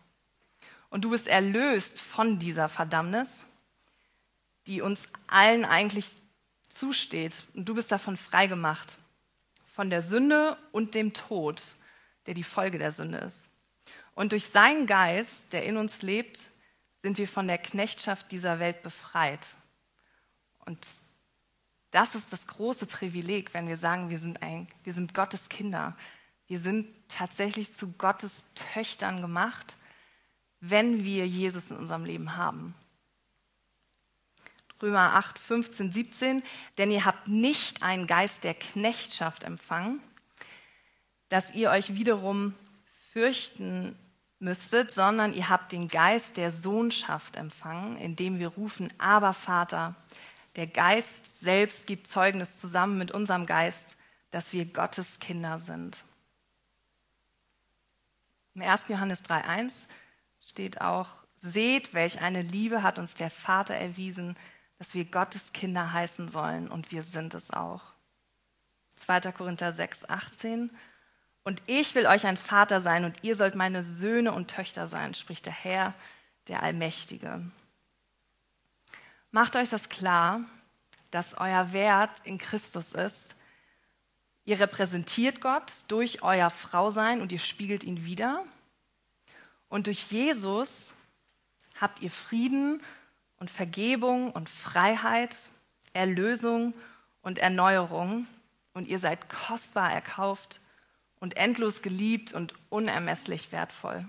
Und 0.89 1.03
du 1.03 1.09
bist 1.09 1.27
erlöst 1.27 1.99
von 1.99 2.39
dieser 2.39 2.69
Verdammnis, 2.69 3.43
die 4.69 4.81
uns 4.81 5.09
allen 5.27 5.65
eigentlich 5.65 6.13
zusteht. 6.69 7.43
Und 7.53 7.67
du 7.67 7.75
bist 7.75 7.91
davon 7.91 8.15
frei 8.15 8.47
gemacht, 8.47 8.97
von 9.65 9.89
der 9.89 10.01
Sünde 10.01 10.57
und 10.71 10.95
dem 10.95 11.13
Tod 11.13 11.75
der 12.29 12.35
die 12.35 12.43
Folge 12.43 12.77
der 12.77 12.91
Sünde 12.91 13.17
ist. 13.17 13.49
Und 14.13 14.33
durch 14.33 14.45
seinen 14.45 14.85
Geist, 14.85 15.51
der 15.51 15.63
in 15.63 15.77
uns 15.77 16.03
lebt, 16.03 16.51
sind 17.01 17.17
wir 17.17 17.27
von 17.27 17.47
der 17.47 17.57
Knechtschaft 17.57 18.31
dieser 18.31 18.59
Welt 18.59 18.83
befreit. 18.83 19.55
Und 20.59 20.77
das 21.89 22.13
ist 22.13 22.31
das 22.31 22.45
große 22.45 22.85
Privileg, 22.85 23.55
wenn 23.55 23.67
wir 23.67 23.77
sagen, 23.77 24.11
wir 24.11 24.19
sind, 24.19 24.43
ein, 24.43 24.67
wir 24.83 24.93
sind 24.93 25.15
Gottes 25.15 25.49
Kinder. 25.49 25.97
Wir 26.45 26.59
sind 26.59 26.87
tatsächlich 27.07 27.73
zu 27.73 27.93
Gottes 27.93 28.43
Töchtern 28.53 29.21
gemacht, 29.21 29.75
wenn 30.59 31.03
wir 31.03 31.25
Jesus 31.25 31.71
in 31.71 31.77
unserem 31.77 32.05
Leben 32.05 32.35
haben. 32.35 32.75
Römer 34.81 35.15
8, 35.15 35.37
15, 35.37 35.91
17, 35.91 36.43
denn 36.77 36.91
ihr 36.91 37.05
habt 37.05 37.27
nicht 37.27 37.83
einen 37.83 38.07
Geist 38.07 38.43
der 38.43 38.53
Knechtschaft 38.53 39.43
empfangen, 39.43 40.01
dass 41.27 41.53
ihr 41.53 41.69
euch 41.69 41.95
wiederum 41.95 42.55
fürchten 43.11 43.97
müsstet, 44.39 44.91
sondern 44.91 45.33
ihr 45.33 45.49
habt 45.49 45.71
den 45.71 45.87
Geist 45.87 46.37
der 46.37 46.51
Sohnschaft 46.51 47.35
empfangen, 47.35 47.97
indem 47.97 48.39
wir 48.39 48.49
rufen, 48.49 48.91
aber 48.97 49.33
Vater, 49.33 49.95
der 50.55 50.67
Geist 50.67 51.39
selbst 51.39 51.87
gibt 51.87 52.07
Zeugnis 52.07 52.59
zusammen 52.59 52.97
mit 52.97 53.11
unserem 53.11 53.45
Geist, 53.45 53.97
dass 54.31 54.53
wir 54.53 54.65
Gottes 54.65 55.19
Kinder 55.19 55.59
sind. 55.59 56.03
Im 58.55 58.61
1. 58.61 58.85
Johannes 58.87 59.23
3.1 59.23 59.87
steht 60.41 60.81
auch, 60.81 61.09
seht, 61.37 61.93
welch 61.93 62.21
eine 62.21 62.41
Liebe 62.41 62.83
hat 62.83 62.99
uns 62.99 63.13
der 63.13 63.29
Vater 63.29 63.75
erwiesen, 63.75 64.35
dass 64.79 64.95
wir 64.95 65.05
Gottes 65.05 65.53
Kinder 65.53 65.93
heißen 65.93 66.29
sollen 66.29 66.69
und 66.69 66.91
wir 66.91 67.03
sind 67.03 67.35
es 67.35 67.51
auch. 67.51 67.81
2. 68.95 69.31
Korinther 69.33 69.71
6.18 69.71 70.69
und 71.43 71.61
ich 71.67 71.95
will 71.95 72.07
euch 72.07 72.25
ein 72.25 72.37
Vater 72.37 72.81
sein 72.81 73.05
und 73.05 73.23
ihr 73.23 73.35
sollt 73.35 73.55
meine 73.55 73.83
Söhne 73.83 74.31
und 74.31 74.49
Töchter 74.49 74.87
sein, 74.87 75.13
spricht 75.13 75.45
der 75.45 75.53
Herr, 75.53 75.93
der 76.47 76.63
Allmächtige. 76.63 77.41
Macht 79.31 79.55
euch 79.55 79.69
das 79.69 79.89
klar, 79.89 80.41
dass 81.11 81.35
euer 81.37 81.73
Wert 81.73 82.11
in 82.23 82.37
Christus 82.37 82.93
ist. 82.93 83.35
Ihr 84.45 84.59
repräsentiert 84.59 85.41
Gott 85.41 85.71
durch 85.87 86.23
euer 86.23 86.49
Frausein 86.49 87.21
und 87.21 87.31
ihr 87.31 87.39
spiegelt 87.39 87.83
ihn 87.83 88.05
wieder. 88.05 88.43
Und 89.69 89.87
durch 89.87 90.11
Jesus 90.11 90.93
habt 91.79 92.01
ihr 92.01 92.09
Frieden 92.09 92.81
und 93.39 93.49
Vergebung 93.49 94.31
und 94.31 94.49
Freiheit, 94.49 95.49
Erlösung 95.93 96.73
und 97.21 97.39
Erneuerung. 97.39 98.27
Und 98.73 98.87
ihr 98.87 98.99
seid 98.99 99.29
kostbar 99.29 99.91
erkauft 99.91 100.61
und 101.19 101.37
endlos 101.37 101.81
geliebt 101.81 102.33
und 102.33 102.53
unermesslich 102.69 103.51
wertvoll. 103.51 104.05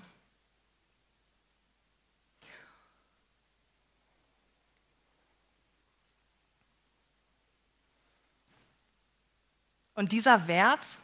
Und 9.95 10.13
dieser 10.13 10.49
Wert, 10.49 10.99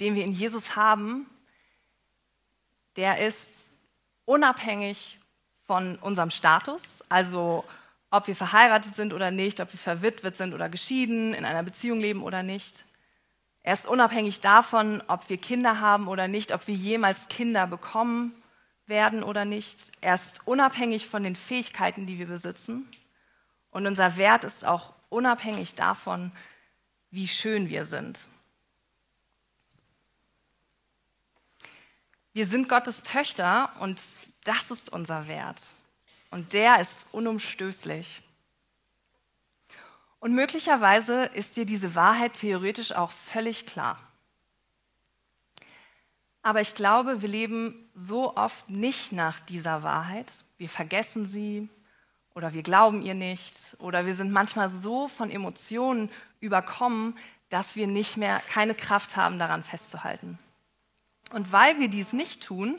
den 0.00 0.14
wir 0.14 0.24
in 0.24 0.32
Jesus 0.32 0.76
haben, 0.76 1.28
der 2.96 3.18
ist 3.26 3.70
unabhängig 4.24 5.18
von 5.66 5.96
unserem 5.96 6.30
Status, 6.30 7.02
also 7.08 7.64
ob 8.10 8.26
wir 8.28 8.36
verheiratet 8.36 8.94
sind 8.94 9.12
oder 9.12 9.30
nicht, 9.30 9.60
ob 9.60 9.72
wir 9.72 9.78
verwitwet 9.78 10.36
sind 10.36 10.54
oder 10.54 10.68
geschieden, 10.68 11.34
in 11.34 11.44
einer 11.44 11.62
Beziehung 11.62 11.98
leben 11.98 12.22
oder 12.22 12.42
nicht. 12.42 12.84
Er 13.62 13.72
ist 13.72 13.86
unabhängig 13.86 14.40
davon, 14.40 15.02
ob 15.08 15.28
wir 15.30 15.38
Kinder 15.38 15.80
haben 15.80 16.06
oder 16.06 16.28
nicht, 16.28 16.52
ob 16.52 16.66
wir 16.66 16.74
jemals 16.74 17.28
Kinder 17.28 17.66
bekommen 17.66 18.34
werden 18.86 19.22
oder 19.22 19.44
nicht. 19.44 19.92
Er 20.02 20.14
ist 20.14 20.46
unabhängig 20.46 21.06
von 21.06 21.22
den 21.22 21.34
Fähigkeiten, 21.34 22.06
die 22.06 22.18
wir 22.18 22.26
besitzen. 22.26 22.88
Und 23.70 23.86
unser 23.86 24.16
Wert 24.16 24.44
ist 24.44 24.64
auch 24.64 24.92
unabhängig 25.08 25.74
davon, 25.74 26.30
wie 27.10 27.26
schön 27.26 27.68
wir 27.68 27.86
sind. 27.86 28.28
Wir 32.34 32.46
sind 32.46 32.68
Gottes 32.68 33.02
Töchter 33.02 33.72
und 33.80 34.00
das 34.44 34.70
ist 34.70 34.92
unser 34.92 35.26
Wert. 35.26 35.72
Und 36.30 36.52
der 36.52 36.80
ist 36.80 37.06
unumstößlich. 37.12 38.22
Und 40.20 40.34
möglicherweise 40.34 41.24
ist 41.26 41.56
dir 41.56 41.66
diese 41.66 41.94
Wahrheit 41.94 42.34
theoretisch 42.34 42.92
auch 42.92 43.10
völlig 43.10 43.66
klar. 43.66 43.98
Aber 46.42 46.60
ich 46.60 46.74
glaube, 46.74 47.22
wir 47.22 47.28
leben 47.28 47.88
so 47.94 48.36
oft 48.36 48.68
nicht 48.68 49.12
nach 49.12 49.40
dieser 49.40 49.82
Wahrheit. 49.82 50.32
Wir 50.58 50.68
vergessen 50.68 51.26
sie 51.26 51.68
oder 52.34 52.52
wir 52.52 52.62
glauben 52.62 53.02
ihr 53.02 53.14
nicht 53.14 53.76
oder 53.78 54.04
wir 54.06 54.14
sind 54.14 54.32
manchmal 54.32 54.68
so 54.68 55.08
von 55.08 55.30
Emotionen 55.30 56.10
überkommen, 56.40 57.16
dass 57.48 57.76
wir 57.76 57.86
nicht 57.86 58.16
mehr 58.16 58.42
keine 58.50 58.74
Kraft 58.74 59.16
haben, 59.16 59.38
daran 59.38 59.62
festzuhalten. 59.62 60.38
Und 61.30 61.52
weil 61.52 61.78
wir 61.78 61.88
dies 61.88 62.12
nicht 62.12 62.42
tun, 62.42 62.76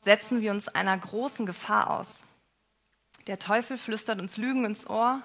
setzen 0.00 0.40
wir 0.40 0.50
uns 0.50 0.68
einer 0.68 0.96
großen 0.96 1.46
Gefahr 1.46 1.90
aus. 1.90 2.24
Der 3.26 3.38
Teufel 3.38 3.78
flüstert 3.78 4.20
uns 4.20 4.36
Lügen 4.36 4.64
ins 4.64 4.88
Ohr 4.88 5.20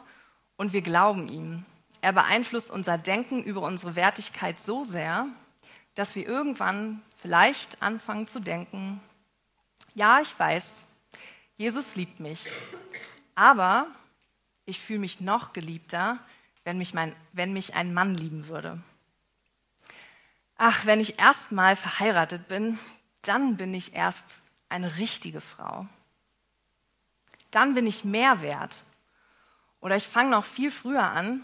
und 0.58 0.74
wir 0.74 0.82
glauben 0.82 1.28
ihm. 1.28 1.66
Er 2.02 2.14
beeinflusst 2.14 2.70
unser 2.70 2.98
Denken 2.98 3.44
über 3.44 3.62
unsere 3.62 3.96
Wertigkeit 3.96 4.60
so 4.60 4.84
sehr, 4.84 5.28
dass 5.96 6.16
wir 6.16 6.28
irgendwann 6.28 7.02
vielleicht 7.16 7.82
anfangen 7.82 8.28
zu 8.28 8.40
denken, 8.40 9.02
ja, 9.96 10.20
ich 10.20 10.38
weiß, 10.38 10.86
Jesus 11.58 11.96
liebt 11.96 12.20
mich, 12.20 12.52
aber 13.34 13.88
ich 14.66 14.80
fühle 14.80 15.00
mich 15.00 15.22
noch 15.22 15.54
geliebter, 15.54 16.18
wenn 16.66 16.78
mich, 16.78 16.94
mein, 16.94 17.16
wenn 17.32 17.54
mich 17.54 17.76
ein 17.76 17.94
Mann 17.94 18.14
lieben 18.14 18.48
würde. 18.48 18.82
Ach, 20.58 20.86
wenn 20.86 21.00
ich 21.00 21.20
erst 21.20 21.52
mal 21.52 21.76
verheiratet 21.76 22.48
bin, 22.48 22.78
dann 23.22 23.56
bin 23.58 23.74
ich 23.74 23.94
erst 23.94 24.42
eine 24.70 24.98
richtige 24.98 25.42
Frau. 25.42 25.88
Dann 27.52 27.74
bin 27.74 27.88
ich 27.88 28.04
mehr 28.04 28.42
wert. 28.42 28.84
Oder 29.80 29.96
ich 29.96 30.08
fange 30.08 30.32
noch 30.32 30.46
viel 30.46 30.72
früher 30.72 31.04
an, 31.04 31.44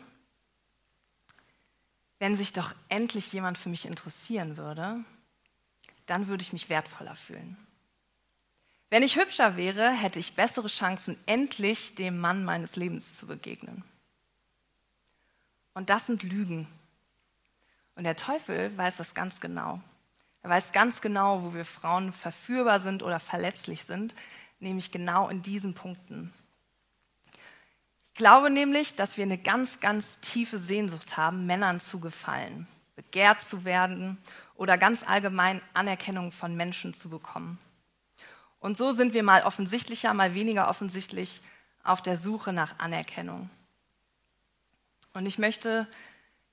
wenn 2.19 2.35
sich 2.35 2.53
doch 2.53 2.75
endlich 2.87 3.33
jemand 3.33 3.57
für 3.57 3.69
mich 3.69 3.85
interessieren 3.85 4.57
würde, 4.57 5.03
dann 6.05 6.27
würde 6.27 6.43
ich 6.43 6.53
mich 6.53 6.69
wertvoller 6.69 7.15
fühlen. 7.15 7.57
Wenn 8.91 9.03
ich 9.03 9.15
hübscher 9.15 9.57
wäre, 9.57 9.89
hätte 9.89 10.19
ich 10.19 10.35
bessere 10.35 10.67
Chancen, 10.67 11.17
endlich 11.25 11.95
dem 11.95 12.19
Mann 12.19 12.43
meines 12.43 12.75
Lebens 12.75 13.13
zu 13.13 13.25
begegnen. 13.25 13.83
Und 15.73 15.89
das 15.89 16.07
sind 16.07 16.23
Lügen. 16.23 16.67
Und 17.95 18.03
der 18.03 18.17
Teufel 18.17 18.75
weiß 18.77 18.97
das 18.97 19.13
ganz 19.13 19.39
genau. 19.39 19.81
Er 20.43 20.49
weiß 20.49 20.71
ganz 20.71 21.01
genau, 21.01 21.43
wo 21.43 21.53
wir 21.53 21.65
Frauen 21.65 22.13
verführbar 22.13 22.79
sind 22.79 23.03
oder 23.03 23.19
verletzlich 23.19 23.83
sind, 23.83 24.15
nämlich 24.59 24.91
genau 24.91 25.29
in 25.29 25.41
diesen 25.41 25.73
Punkten. 25.73 26.33
Ich 28.13 28.15
glaube 28.15 28.49
nämlich, 28.49 28.95
dass 28.95 29.17
wir 29.17 29.23
eine 29.23 29.37
ganz, 29.37 29.79
ganz 29.79 30.19
tiefe 30.19 30.57
Sehnsucht 30.57 31.17
haben, 31.17 31.45
Männern 31.45 31.79
zu 31.79 31.99
gefallen, 31.99 32.67
begehrt 32.95 33.41
zu 33.41 33.65
werden 33.65 34.17
oder 34.55 34.77
ganz 34.77 35.03
allgemein 35.03 35.61
Anerkennung 35.73 36.31
von 36.31 36.55
Menschen 36.55 36.93
zu 36.93 37.09
bekommen. 37.09 37.57
Und 38.59 38.77
so 38.77 38.93
sind 38.93 39.13
wir 39.13 39.23
mal 39.23 39.43
offensichtlicher, 39.43 40.13
mal 40.13 40.35
weniger 40.35 40.69
offensichtlich 40.69 41.41
auf 41.83 42.01
der 42.01 42.17
Suche 42.17 42.53
nach 42.53 42.77
Anerkennung. 42.79 43.49
Und 45.13 45.25
ich 45.25 45.39
möchte 45.39 45.87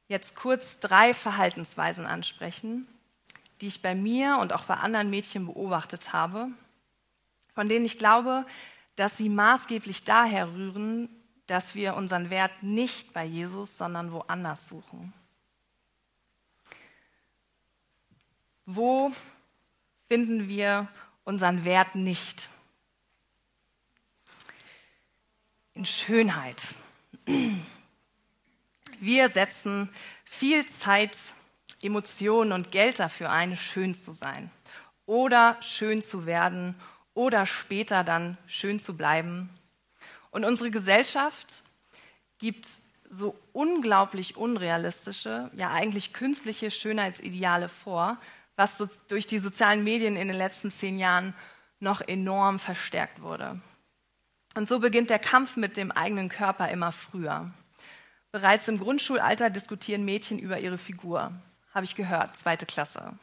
jetzt 0.09 0.35
kurz 0.37 0.81
drei 0.81 1.13
Verhaltensweisen 1.13 2.07
ansprechen, 2.07 2.89
die 3.61 3.69
ich 3.69 3.83
bei 3.83 3.95
mir 3.95 4.39
und 4.39 4.53
auch 4.53 4.65
bei 4.65 4.75
anderen 4.75 5.11
Mädchen 5.11 5.47
beobachtet 5.47 6.13
habe, 6.13 6.49
von 7.55 7.69
denen 7.69 7.85
ich 7.85 7.99
glaube, 7.99 8.47
dass 8.97 9.17
sie 9.17 9.29
maßgeblich 9.29 10.05
daher 10.05 10.53
rühren, 10.53 11.09
dass 11.47 11.75
wir 11.75 11.95
unseren 11.95 12.31
Wert 12.31 12.63
nicht 12.63 13.13
bei 13.13 13.25
Jesus, 13.25 13.79
sondern 13.79 14.13
woanders 14.13 14.69
suchen. 14.69 15.13
Wo 18.67 19.13
finden 20.09 20.49
wir 20.49 20.89
unseren 21.25 21.65
Wert 21.65 21.95
nicht. 21.95 22.49
In 25.75 25.85
Schönheit. 25.85 26.75
Wir 28.99 29.29
setzen 29.29 29.91
viel 30.25 30.65
Zeit, 30.67 31.35
Emotionen 31.83 32.53
und 32.53 32.71
Geld 32.73 32.99
dafür 32.99 33.31
ein, 33.31 33.57
schön 33.57 33.95
zu 33.95 34.13
sein 34.13 34.51
oder 35.07 35.57
schön 35.63 36.03
zu 36.03 36.27
werden 36.27 36.75
oder 37.15 37.47
später 37.47 38.05
dann 38.05 38.37
schön 38.47 38.79
zu 38.79 38.97
bleiben. 38.97 39.51
Und 40.31 40.45
unsere 40.45 40.71
Gesellschaft 40.71 41.63
gibt 42.39 42.69
so 43.11 43.35
unglaublich 43.53 44.37
unrealistische, 44.37 45.51
ja 45.55 45.71
eigentlich 45.71 46.13
künstliche 46.13 46.71
Schönheitsideale 46.71 47.69
vor, 47.69 48.19
was 48.57 48.77
so 48.77 48.89
durch 49.09 49.27
die 49.27 49.39
sozialen 49.39 49.85
Medien 49.85 50.17
in 50.17 50.29
den 50.29 50.37
letzten 50.37 50.71
zehn 50.71 50.99
Jahren 50.99 51.35
noch 51.81 52.01
enorm 52.01 52.59
verstärkt 52.59 53.23
wurde. 53.23 53.61
Und 54.55 54.69
so 54.69 54.81
beginnt 54.81 55.11
der 55.11 55.19
Kampf 55.19 55.57
mit 55.57 55.77
dem 55.77 55.93
eigenen 55.93 56.29
Körper 56.29 56.69
immer 56.69 56.93
früher. 56.93 57.51
Bereits 58.33 58.69
im 58.69 58.79
Grundschulalter 58.79 59.49
diskutieren 59.49 60.05
Mädchen 60.05 60.39
über 60.39 60.59
ihre 60.59 60.79
Figur, 60.79 61.33
habe 61.79 61.85
ich 61.85 61.95
gehört, 61.95 62.37
zweite 62.37 62.67
Klasse. 62.67 63.17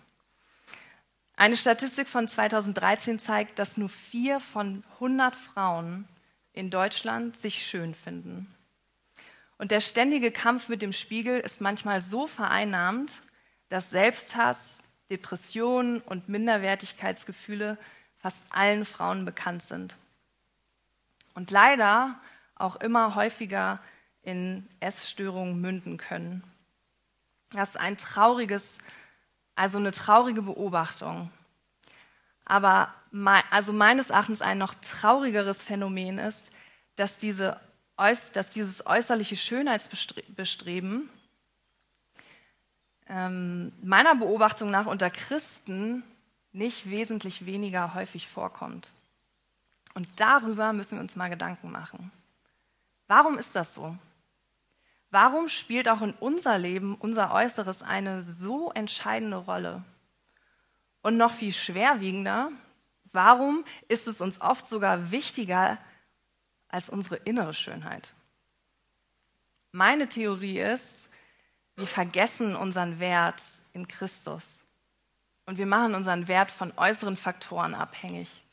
Eine 1.36 1.58
Statistik 1.58 2.08
von 2.08 2.26
2013 2.26 3.20
zeigt, 3.20 3.60
dass 3.60 3.76
nur 3.76 3.90
vier 3.90 4.40
von 4.40 4.86
100 4.94 5.36
Frauen 5.36 6.08
in 6.54 6.70
Deutschland 6.70 7.36
sich 7.36 7.68
schön 7.68 7.94
finden. 7.94 8.48
Und 9.58 9.72
der 9.72 9.82
ständige 9.82 10.32
Kampf 10.32 10.70
mit 10.70 10.82
dem 10.82 10.94
Spiegel 10.94 11.38
ist 11.38 11.60
manchmal 11.60 12.02
so 12.02 12.28
vereinnahmt, 12.28 13.22
dass 13.68 13.90
Selbsthass, 13.90 14.78
Depressionen 15.10 16.00
und 16.00 16.30
Minderwertigkeitsgefühle 16.30 17.78
fast 18.16 18.46
allen 18.52 18.86
Frauen 18.86 19.26
bekannt 19.26 19.64
sind. 19.64 19.98
Und 21.34 21.52
leider 21.52 22.18
auch 22.56 22.78
immer 22.78 23.16
häufiger 23.16 23.80
in 24.22 24.66
Essstörungen 24.80 25.60
münden 25.60 25.98
können. 25.98 26.42
Das 27.52 27.70
ist 27.70 27.78
ein 27.78 27.98
trauriges, 27.98 28.78
also 29.56 29.78
eine 29.78 29.92
traurige 29.92 30.42
Beobachtung. 30.42 31.32
Aber 32.46 32.94
also 33.50 33.74
meines 33.74 34.10
Erachtens 34.10 34.42
ein 34.42 34.58
noch 34.58 34.76
traurigeres 34.76 35.64
Phänomen 35.64 36.18
ist, 36.20 36.52
dass, 36.96 37.18
diese, 37.18 37.60
dass 38.34 38.50
dieses 38.50 38.86
äußerliche 38.86 39.36
Schönheitsbestreben 39.36 41.10
ähm, 43.08 43.72
meiner 43.82 44.16
Beobachtung 44.16 44.72
nach 44.72 44.86
unter 44.86 45.10
Christen 45.10 46.04
nicht 46.52 46.90
wesentlich 46.90 47.46
weniger 47.46 47.94
häufig 47.94 48.28
vorkommt. 48.28 48.92
Und 49.94 50.08
darüber 50.20 50.74
müssen 50.74 50.98
wir 50.98 51.02
uns 51.02 51.16
mal 51.16 51.30
Gedanken 51.30 51.72
machen. 51.72 52.12
Warum 53.08 53.38
ist 53.38 53.56
das 53.56 53.76
so? 53.76 53.96
Warum 55.16 55.48
spielt 55.48 55.88
auch 55.88 56.02
in 56.02 56.12
unser 56.12 56.58
Leben 56.58 56.96
unser 56.96 57.32
Äußeres 57.32 57.82
eine 57.82 58.22
so 58.22 58.74
entscheidende 58.74 59.38
Rolle? 59.38 59.82
Und 61.04 61.16
noch 61.16 61.32
viel 61.32 61.54
schwerwiegender, 61.54 62.52
warum 63.14 63.64
ist 63.88 64.10
es 64.10 64.20
uns 64.20 64.42
oft 64.42 64.68
sogar 64.68 65.12
wichtiger 65.12 65.80
als 66.68 66.90
unsere 66.90 67.16
innere 67.16 67.54
Schönheit? 67.54 68.14
Meine 69.72 70.10
Theorie 70.10 70.60
ist, 70.60 71.10
wir 71.78 71.88
vergessen 71.88 72.54
unseren 72.58 73.00
Wert 73.00 73.42
in 73.72 73.88
Christus. 73.88 74.66
Und 75.46 75.58
wir 75.58 75.66
machen 75.66 75.96
unseren 75.96 76.28
Wert 76.28 76.52
von 76.52 76.74
äußeren 76.76 77.16
Faktoren 77.16 77.74
abhängig. 77.74 78.44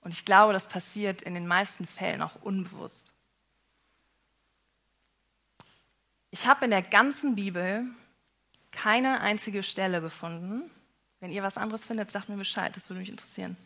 Und 0.00 0.14
ich 0.14 0.24
glaube, 0.24 0.54
das 0.54 0.68
passiert 0.68 1.20
in 1.20 1.34
den 1.34 1.46
meisten 1.46 1.86
Fällen 1.86 2.22
auch 2.22 2.36
unbewusst. 2.40 3.12
Ich 6.30 6.46
habe 6.46 6.66
in 6.66 6.70
der 6.70 6.82
ganzen 6.82 7.34
Bibel 7.34 7.84
keine 8.70 9.20
einzige 9.20 9.62
Stelle 9.62 10.00
gefunden. 10.00 10.70
Wenn 11.20 11.32
ihr 11.32 11.42
was 11.42 11.56
anderes 11.56 11.84
findet, 11.84 12.10
sagt 12.10 12.28
mir 12.28 12.36
Bescheid, 12.36 12.76
das 12.76 12.88
würde 12.88 13.00
mich 13.00 13.08
interessieren. 13.08 13.56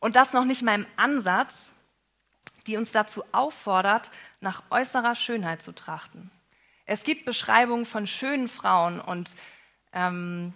Und 0.00 0.16
das 0.16 0.32
noch 0.32 0.44
nicht 0.44 0.62
mal 0.62 0.74
im 0.74 0.86
Ansatz, 0.96 1.72
die 2.66 2.76
uns 2.76 2.92
dazu 2.92 3.24
auffordert, 3.32 4.10
nach 4.40 4.62
äußerer 4.70 5.14
Schönheit 5.14 5.62
zu 5.62 5.72
trachten. 5.72 6.30
Es 6.86 7.04
gibt 7.04 7.24
Beschreibungen 7.24 7.86
von 7.86 8.06
schönen 8.06 8.48
Frauen 8.48 9.00
und 9.00 9.34
ähm, 9.92 10.52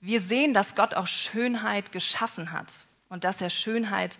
wir 0.00 0.20
sehen, 0.20 0.54
dass 0.54 0.74
Gott 0.74 0.94
auch 0.94 1.06
Schönheit 1.06 1.92
geschaffen 1.92 2.52
hat 2.52 2.86
und 3.10 3.24
dass 3.24 3.42
er 3.42 3.50
Schönheit 3.50 4.18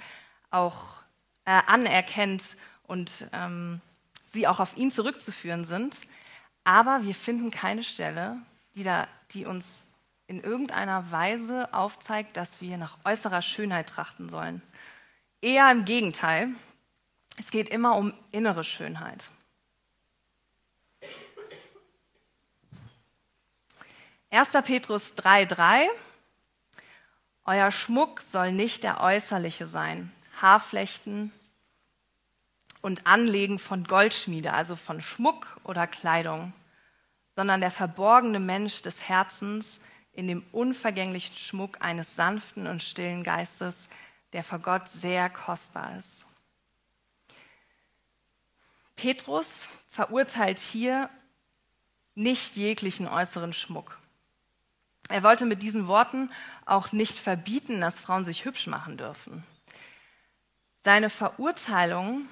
auch 0.51 1.01
äh, 1.47 1.63
anerkennt 1.67 2.57
und 2.83 3.27
ähm, 3.33 3.81
sie 4.27 4.47
auch 4.47 4.61
auf 4.61 4.77
ihn 4.77 4.91
zurückzuführen 4.91 5.65
sind. 5.65 6.03
Aber 6.65 7.05
wir 7.05 7.15
finden 7.15 7.51
keine 7.51 7.83
Stelle, 7.83 8.37
die, 8.75 8.85
da, 8.85 9.09
die 9.33 9.47
uns 9.47 9.85
in 10.27 10.41
irgendeiner 10.41 11.11
Weise 11.11 11.73
aufzeigt, 11.73 12.37
dass 12.37 12.61
wir 12.61 12.77
nach 12.77 12.99
äußerer 13.05 13.43
Schönheit 13.43 13.89
trachten 13.89 14.29
sollen. 14.29 14.63
Eher 15.41 15.71
im 15.73 15.85
Gegenteil. 15.85 16.49
Es 17.39 17.51
geht 17.51 17.69
immer 17.69 17.97
um 17.97 18.13
innere 18.31 18.63
Schönheit. 18.63 19.31
1. 24.31 24.51
Petrus 24.65 25.15
3,3 25.15 25.87
Euer 27.45 27.73
Schmuck 27.73 28.21
soll 28.21 28.53
nicht 28.53 28.85
der 28.85 29.01
äußerliche 29.01 29.67
sein, 29.67 30.13
Haarflechten 30.41 31.33
und 32.83 33.07
Anlegen 33.07 33.59
von 33.59 33.85
Goldschmiede, 33.85 34.53
also 34.53 34.77
von 34.77 35.03
Schmuck 35.03 35.61
oder 35.65 35.87
Kleidung, 35.87 36.53
sondern 37.35 37.61
der 37.61 37.71
verborgene 37.71 38.41
Mensch 38.41 38.83
des 38.83 39.09
Herzens 39.09 39.81
in 40.13 40.27
dem 40.27 40.45
unvergänglichen 40.53 41.37
Schmuck 41.37 41.79
eines 41.81 42.17
sanften 42.17 42.67
und 42.67 42.83
stillen 42.83 43.23
Geistes, 43.23 43.89
der 44.33 44.43
vor 44.43 44.59
Gott 44.59 44.89
sehr 44.89 45.31
kostbar 45.31 45.97
ist. 45.99 46.27
Petrus 48.97 49.69
verurteilt 49.89 50.59
hier 50.59 51.09
nicht 52.15 52.57
jeglichen 52.57 53.09
äußeren 53.09 53.53
Schmuck. 53.53 53.99
Er 55.09 55.23
wollte 55.23 55.47
mit 55.47 55.63
diesen 55.63 55.87
Worten 55.87 56.31
auch 56.67 56.93
nicht 56.93 57.19
verbieten, 57.19 57.81
dass 57.81 57.99
Frauen 57.99 58.25
sich 58.25 58.45
hübsch 58.45 58.67
machen 58.67 58.97
dürfen. 58.97 59.43
Seine 60.83 61.11
Verurteilung 61.11 62.29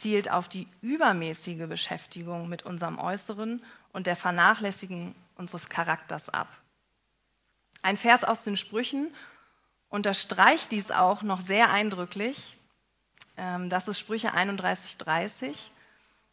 zielt 0.00 0.30
auf 0.30 0.48
die 0.48 0.68
übermäßige 0.80 1.66
Beschäftigung 1.68 2.48
mit 2.48 2.64
unserem 2.64 2.98
Äußeren 2.98 3.62
und 3.92 4.06
der 4.06 4.16
Vernachlässigung 4.16 5.14
unseres 5.36 5.68
Charakters 5.68 6.28
ab. 6.28 6.48
Ein 7.82 7.96
Vers 7.96 8.24
aus 8.24 8.42
den 8.42 8.56
Sprüchen 8.56 9.12
unterstreicht 9.88 10.72
dies 10.72 10.90
auch 10.90 11.22
noch 11.22 11.40
sehr 11.40 11.70
eindrücklich. 11.70 12.56
Ähm, 13.36 13.68
das 13.68 13.88
ist 13.88 13.98
Sprüche 13.98 14.34
31,30. 14.34 15.68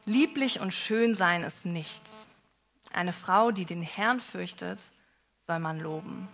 Lieblich 0.05 0.59
und 0.59 0.73
schön 0.73 1.13
sein 1.13 1.43
ist 1.43 1.65
nichts. 1.65 2.27
Eine 2.93 3.13
Frau, 3.13 3.51
die 3.51 3.65
den 3.65 3.83
Herrn 3.83 4.19
fürchtet, 4.19 4.91
soll 5.45 5.59
man 5.59 5.79
loben. 5.79 6.27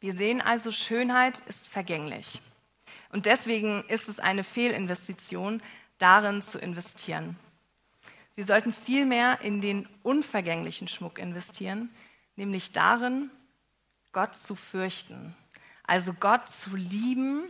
Wir 0.00 0.14
sehen 0.14 0.40
also, 0.40 0.70
Schönheit 0.70 1.40
ist 1.46 1.66
vergänglich. 1.66 2.42
Und 3.10 3.26
deswegen 3.26 3.82
ist 3.88 4.08
es 4.08 4.20
eine 4.20 4.44
Fehlinvestition, 4.44 5.62
darin 5.98 6.42
zu 6.42 6.58
investieren. 6.58 7.38
Wir 8.34 8.44
sollten 8.44 8.72
vielmehr 8.72 9.40
in 9.40 9.60
den 9.60 9.88
unvergänglichen 10.02 10.88
Schmuck 10.88 11.18
investieren, 11.18 11.90
nämlich 12.36 12.72
darin, 12.72 13.30
Gott 14.12 14.36
zu 14.36 14.54
fürchten. 14.54 15.34
Also 15.84 16.12
Gott 16.12 16.48
zu 16.48 16.76
lieben, 16.76 17.44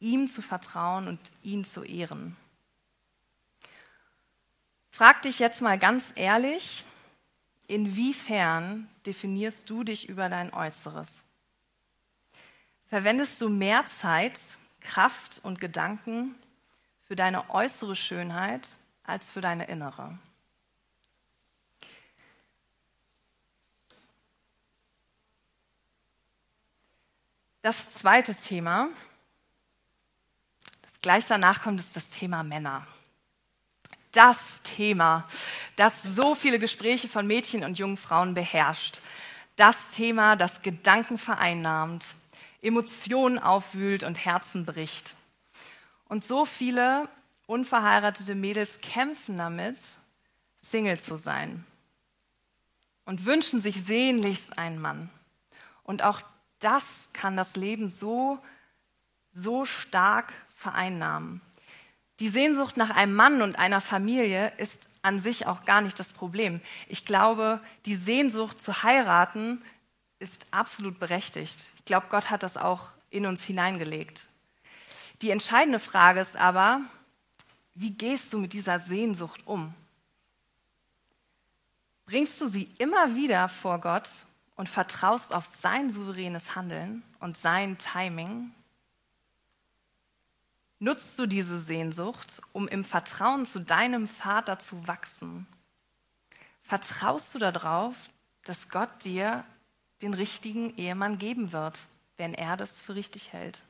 ihm 0.00 0.28
zu 0.28 0.42
vertrauen 0.42 1.08
und 1.08 1.20
ihn 1.42 1.64
zu 1.64 1.82
ehren. 1.82 2.36
Frag 4.90 5.22
dich 5.22 5.38
jetzt 5.38 5.60
mal 5.60 5.78
ganz 5.78 6.12
ehrlich, 6.16 6.84
Inwiefern 7.66 8.88
definierst 9.06 9.70
du 9.70 9.84
dich 9.84 10.08
über 10.08 10.28
dein 10.28 10.52
Äußeres? 10.52 11.08
Verwendest 12.86 13.40
du 13.40 13.48
mehr 13.48 13.86
Zeit, 13.86 14.58
Kraft 14.80 15.40
und 15.42 15.60
Gedanken 15.60 16.34
für 17.06 17.16
deine 17.16 17.50
äußere 17.50 17.96
Schönheit 17.96 18.76
als 19.04 19.30
für 19.30 19.40
deine 19.40 19.66
innere? 19.66 20.18
Das 27.62 27.88
zweite 27.90 28.34
Thema, 28.34 28.88
das 30.82 31.00
gleich 31.00 31.24
danach 31.26 31.62
kommt, 31.62 31.80
ist 31.80 31.96
das 31.96 32.08
Thema 32.08 32.42
Männer 32.42 32.86
das 34.14 34.62
Thema, 34.62 35.26
das 35.76 36.02
so 36.02 36.34
viele 36.34 36.58
Gespräche 36.58 37.08
von 37.08 37.26
Mädchen 37.26 37.64
und 37.64 37.78
jungen 37.78 37.96
Frauen 37.96 38.34
beherrscht. 38.34 39.00
Das 39.56 39.90
Thema, 39.90 40.36
das 40.36 40.62
Gedanken 40.62 41.18
vereinnahmt, 41.18 42.04
Emotionen 42.62 43.38
aufwühlt 43.38 44.04
und 44.04 44.24
Herzen 44.24 44.64
bricht. 44.64 45.16
Und 46.14 46.22
so 46.22 46.44
viele 46.44 47.08
unverheiratete 47.48 48.36
Mädels 48.36 48.80
kämpfen 48.80 49.36
damit, 49.36 49.76
Single 50.60 51.00
zu 51.00 51.16
sein 51.16 51.66
und 53.04 53.26
wünschen 53.26 53.58
sich 53.58 53.82
sehnlichst 53.82 54.56
einen 54.56 54.80
Mann. 54.80 55.10
Und 55.82 56.04
auch 56.04 56.20
das 56.60 57.10
kann 57.14 57.36
das 57.36 57.56
Leben 57.56 57.88
so, 57.88 58.38
so 59.32 59.64
stark 59.64 60.32
vereinnahmen. 60.54 61.40
Die 62.20 62.28
Sehnsucht 62.28 62.76
nach 62.76 62.90
einem 62.90 63.16
Mann 63.16 63.42
und 63.42 63.58
einer 63.58 63.80
Familie 63.80 64.52
ist 64.56 64.88
an 65.02 65.18
sich 65.18 65.48
auch 65.48 65.64
gar 65.64 65.80
nicht 65.80 65.98
das 65.98 66.12
Problem. 66.12 66.60
Ich 66.86 67.04
glaube, 67.04 67.58
die 67.86 67.96
Sehnsucht 67.96 68.62
zu 68.62 68.84
heiraten 68.84 69.64
ist 70.20 70.46
absolut 70.52 71.00
berechtigt. 71.00 71.70
Ich 71.78 71.84
glaube, 71.86 72.06
Gott 72.08 72.30
hat 72.30 72.44
das 72.44 72.56
auch 72.56 72.90
in 73.10 73.26
uns 73.26 73.42
hineingelegt. 73.42 74.28
Die 75.22 75.30
entscheidende 75.30 75.78
Frage 75.78 76.20
ist 76.20 76.36
aber, 76.36 76.80
wie 77.74 77.94
gehst 77.94 78.32
du 78.32 78.38
mit 78.38 78.52
dieser 78.52 78.78
Sehnsucht 78.78 79.46
um? 79.46 79.74
Bringst 82.06 82.40
du 82.40 82.48
sie 82.48 82.70
immer 82.78 83.16
wieder 83.16 83.48
vor 83.48 83.80
Gott 83.80 84.08
und 84.56 84.68
vertraust 84.68 85.34
auf 85.34 85.46
sein 85.46 85.90
souveränes 85.90 86.54
Handeln 86.54 87.02
und 87.20 87.36
sein 87.36 87.78
Timing? 87.78 88.52
Nutzt 90.78 91.18
du 91.18 91.26
diese 91.26 91.60
Sehnsucht, 91.60 92.42
um 92.52 92.68
im 92.68 92.84
Vertrauen 92.84 93.46
zu 93.46 93.60
deinem 93.60 94.06
Vater 94.06 94.58
zu 94.58 94.86
wachsen? 94.86 95.46
Vertraust 96.62 97.34
du 97.34 97.38
darauf, 97.38 97.94
dass 98.44 98.68
Gott 98.68 99.04
dir 99.04 99.44
den 100.02 100.14
richtigen 100.14 100.76
Ehemann 100.76 101.18
geben 101.18 101.52
wird, 101.52 101.86
wenn 102.16 102.34
er 102.34 102.56
das 102.56 102.80
für 102.80 102.94
richtig 102.94 103.32
hält? 103.32 103.64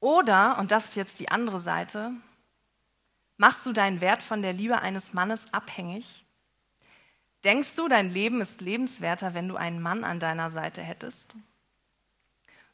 Oder, 0.00 0.58
und 0.58 0.70
das 0.70 0.86
ist 0.86 0.96
jetzt 0.96 1.20
die 1.20 1.30
andere 1.30 1.60
Seite, 1.60 2.12
machst 3.36 3.66
du 3.66 3.72
deinen 3.72 4.00
Wert 4.00 4.22
von 4.22 4.42
der 4.42 4.52
Liebe 4.52 4.80
eines 4.80 5.12
Mannes 5.12 5.52
abhängig? 5.52 6.24
Denkst 7.44 7.76
du, 7.76 7.88
dein 7.88 8.10
Leben 8.10 8.40
ist 8.40 8.60
lebenswerter, 8.60 9.34
wenn 9.34 9.48
du 9.48 9.56
einen 9.56 9.80
Mann 9.80 10.04
an 10.04 10.20
deiner 10.20 10.50
Seite 10.50 10.82
hättest? 10.82 11.36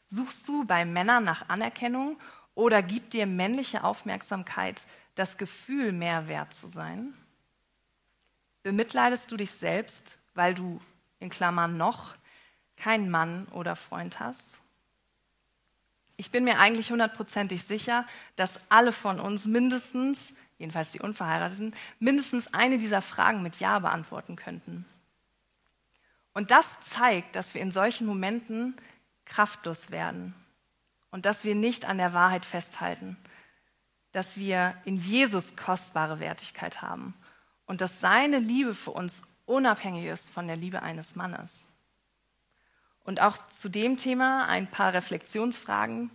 Suchst 0.01 0.47
du 0.49 0.65
bei 0.65 0.85
Männern 0.85 1.25
nach 1.25 1.49
Anerkennung 1.49 2.19
oder 2.55 2.83
gibt 2.83 3.13
dir 3.13 3.27
männliche 3.27 3.85
Aufmerksamkeit 3.85 4.87
das 5.15 5.39
Gefühl, 5.39 5.93
mehr 5.93 6.29
wert 6.29 6.53
zu 6.53 6.67
sein? 6.67 7.15
Bemitleidest 8.63 9.31
du 9.31 9.37
dich 9.37 9.51
selbst, 9.51 10.19
weil 10.35 10.55
du 10.55 10.81
in 11.21 11.29
Klammern 11.29 11.77
noch 11.77 12.15
keinen 12.77 13.11
Mann 13.11 13.47
oder 13.53 13.77
Freund 13.77 14.21
hast? 14.21 14.61
Ich 16.17 16.31
bin 16.31 16.45
mir 16.45 16.59
eigentlich 16.59 16.91
hundertprozentig 16.91 17.65
sicher, 17.65 18.07
dass 18.37 18.61
alle 18.69 18.93
von 18.93 19.19
uns 19.19 19.47
mindestens, 19.47 20.35
jedenfalls 20.59 20.93
die 20.93 21.01
Unverheirateten, 21.01 21.75
mindestens 21.99 22.53
eine 22.55 22.79
dieser 22.79 23.03
Fragen 23.03 23.43
mit 23.43 23.59
Ja 23.59 23.79
beantworten 23.81 24.37
könnten. 24.37 24.85
Und 26.33 26.51
das 26.51 26.81
zeigt, 26.81 27.37
dass 27.37 27.55
wir 27.55 27.63
in 27.63 27.71
solchen 27.71 28.07
Momenten 28.07 28.77
kraftlos 29.25 29.91
werden 29.91 30.35
und 31.11 31.27
dass 31.27 31.45
wir 31.45 31.55
nicht 31.55 31.87
an 31.87 31.99
der 31.99 32.13
Wahrheit 32.13 32.45
festhalten, 32.45 33.17
dass 34.13 34.37
wir 34.37 34.75
in 34.85 34.97
Jesus 34.97 35.57
kostbare 35.57 36.21
Wertigkeit 36.21 36.83
haben 36.83 37.15
und 37.67 37.81
dass 37.81 38.01
seine 38.01 38.39
Liebe 38.39 38.75
für 38.75 38.91
uns 38.93 39.23
unabhängig 39.47 40.07
ist 40.07 40.31
von 40.31 40.47
der 40.47 40.57
Liebe 40.57 40.83
eines 40.83 41.17
Mannes. 41.17 41.67
Und 43.05 43.21
auch 43.21 43.37
zu 43.53 43.69
dem 43.69 43.97
Thema 43.97 44.47
ein 44.47 44.71
paar 44.71 44.93
Reflexionsfragen, 44.93 46.11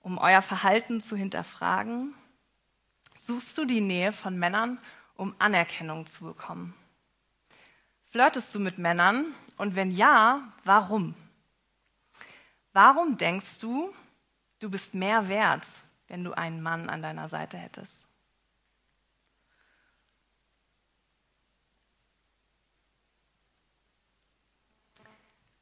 um 0.00 0.18
euer 0.18 0.42
Verhalten 0.42 1.00
zu 1.00 1.16
hinterfragen. 1.16 2.14
Suchst 3.18 3.56
du 3.56 3.64
die 3.64 3.80
Nähe 3.80 4.12
von 4.12 4.38
Männern, 4.38 4.78
um 5.14 5.34
Anerkennung 5.38 6.06
zu 6.06 6.24
bekommen? 6.24 6.74
Flirtest 8.10 8.54
du 8.54 8.60
mit 8.60 8.78
Männern? 8.78 9.26
Und 9.56 9.74
wenn 9.76 9.90
ja, 9.90 10.52
warum? 10.64 11.14
Warum 12.72 13.16
denkst 13.16 13.58
du, 13.58 13.92
Du 14.58 14.70
bist 14.70 14.94
mehr 14.94 15.28
wert, 15.28 15.66
wenn 16.08 16.24
du 16.24 16.32
einen 16.32 16.62
Mann 16.62 16.88
an 16.88 17.02
deiner 17.02 17.28
Seite 17.28 17.58
hättest. 17.58 18.05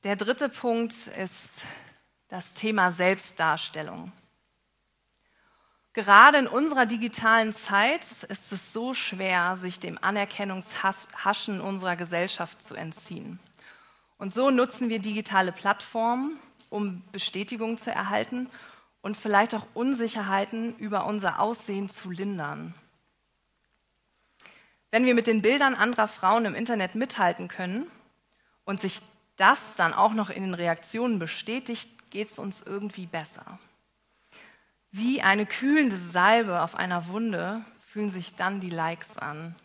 Der 0.04 0.16
dritte 0.16 0.50
Punkt 0.50 0.92
ist 0.92 1.64
das 2.28 2.52
Thema 2.52 2.92
Selbstdarstellung. 2.92 4.12
Gerade 5.94 6.36
in 6.36 6.46
unserer 6.46 6.84
digitalen 6.84 7.54
Zeit 7.54 8.02
ist 8.02 8.52
es 8.52 8.74
so 8.74 8.92
schwer, 8.92 9.56
sich 9.56 9.80
dem 9.80 9.98
Anerkennungshaschen 9.98 11.62
unserer 11.62 11.96
Gesellschaft 11.96 12.62
zu 12.62 12.74
entziehen. 12.74 13.38
Und 14.18 14.34
so 14.34 14.50
nutzen 14.50 14.90
wir 14.90 14.98
digitale 14.98 15.52
Plattformen, 15.52 16.38
um 16.68 17.02
Bestätigung 17.10 17.78
zu 17.78 17.90
erhalten 17.90 18.50
und 19.00 19.16
vielleicht 19.16 19.54
auch 19.54 19.66
Unsicherheiten 19.72 20.76
über 20.76 21.06
unser 21.06 21.40
Aussehen 21.40 21.88
zu 21.88 22.10
lindern. 22.10 22.74
Wenn 24.90 25.06
wir 25.06 25.14
mit 25.14 25.26
den 25.26 25.40
Bildern 25.40 25.74
anderer 25.74 26.08
Frauen 26.08 26.44
im 26.44 26.54
Internet 26.54 26.94
mithalten 26.94 27.48
können 27.48 27.86
und 28.66 28.78
sich 28.78 29.00
das 29.36 29.74
dann 29.74 29.92
auch 29.92 30.12
noch 30.12 30.30
in 30.30 30.42
den 30.42 30.54
Reaktionen 30.54 31.18
bestätigt, 31.18 32.10
geht 32.10 32.30
es 32.30 32.38
uns 32.38 32.62
irgendwie 32.62 33.06
besser. 33.06 33.58
Wie 34.90 35.22
eine 35.22 35.46
kühlende 35.46 35.96
Salbe 35.96 36.62
auf 36.62 36.76
einer 36.76 37.08
Wunde 37.08 37.64
fühlen 37.80 38.10
sich 38.10 38.34
dann 38.34 38.60
die 38.60 38.70
Likes 38.70 39.18
an. 39.18 39.56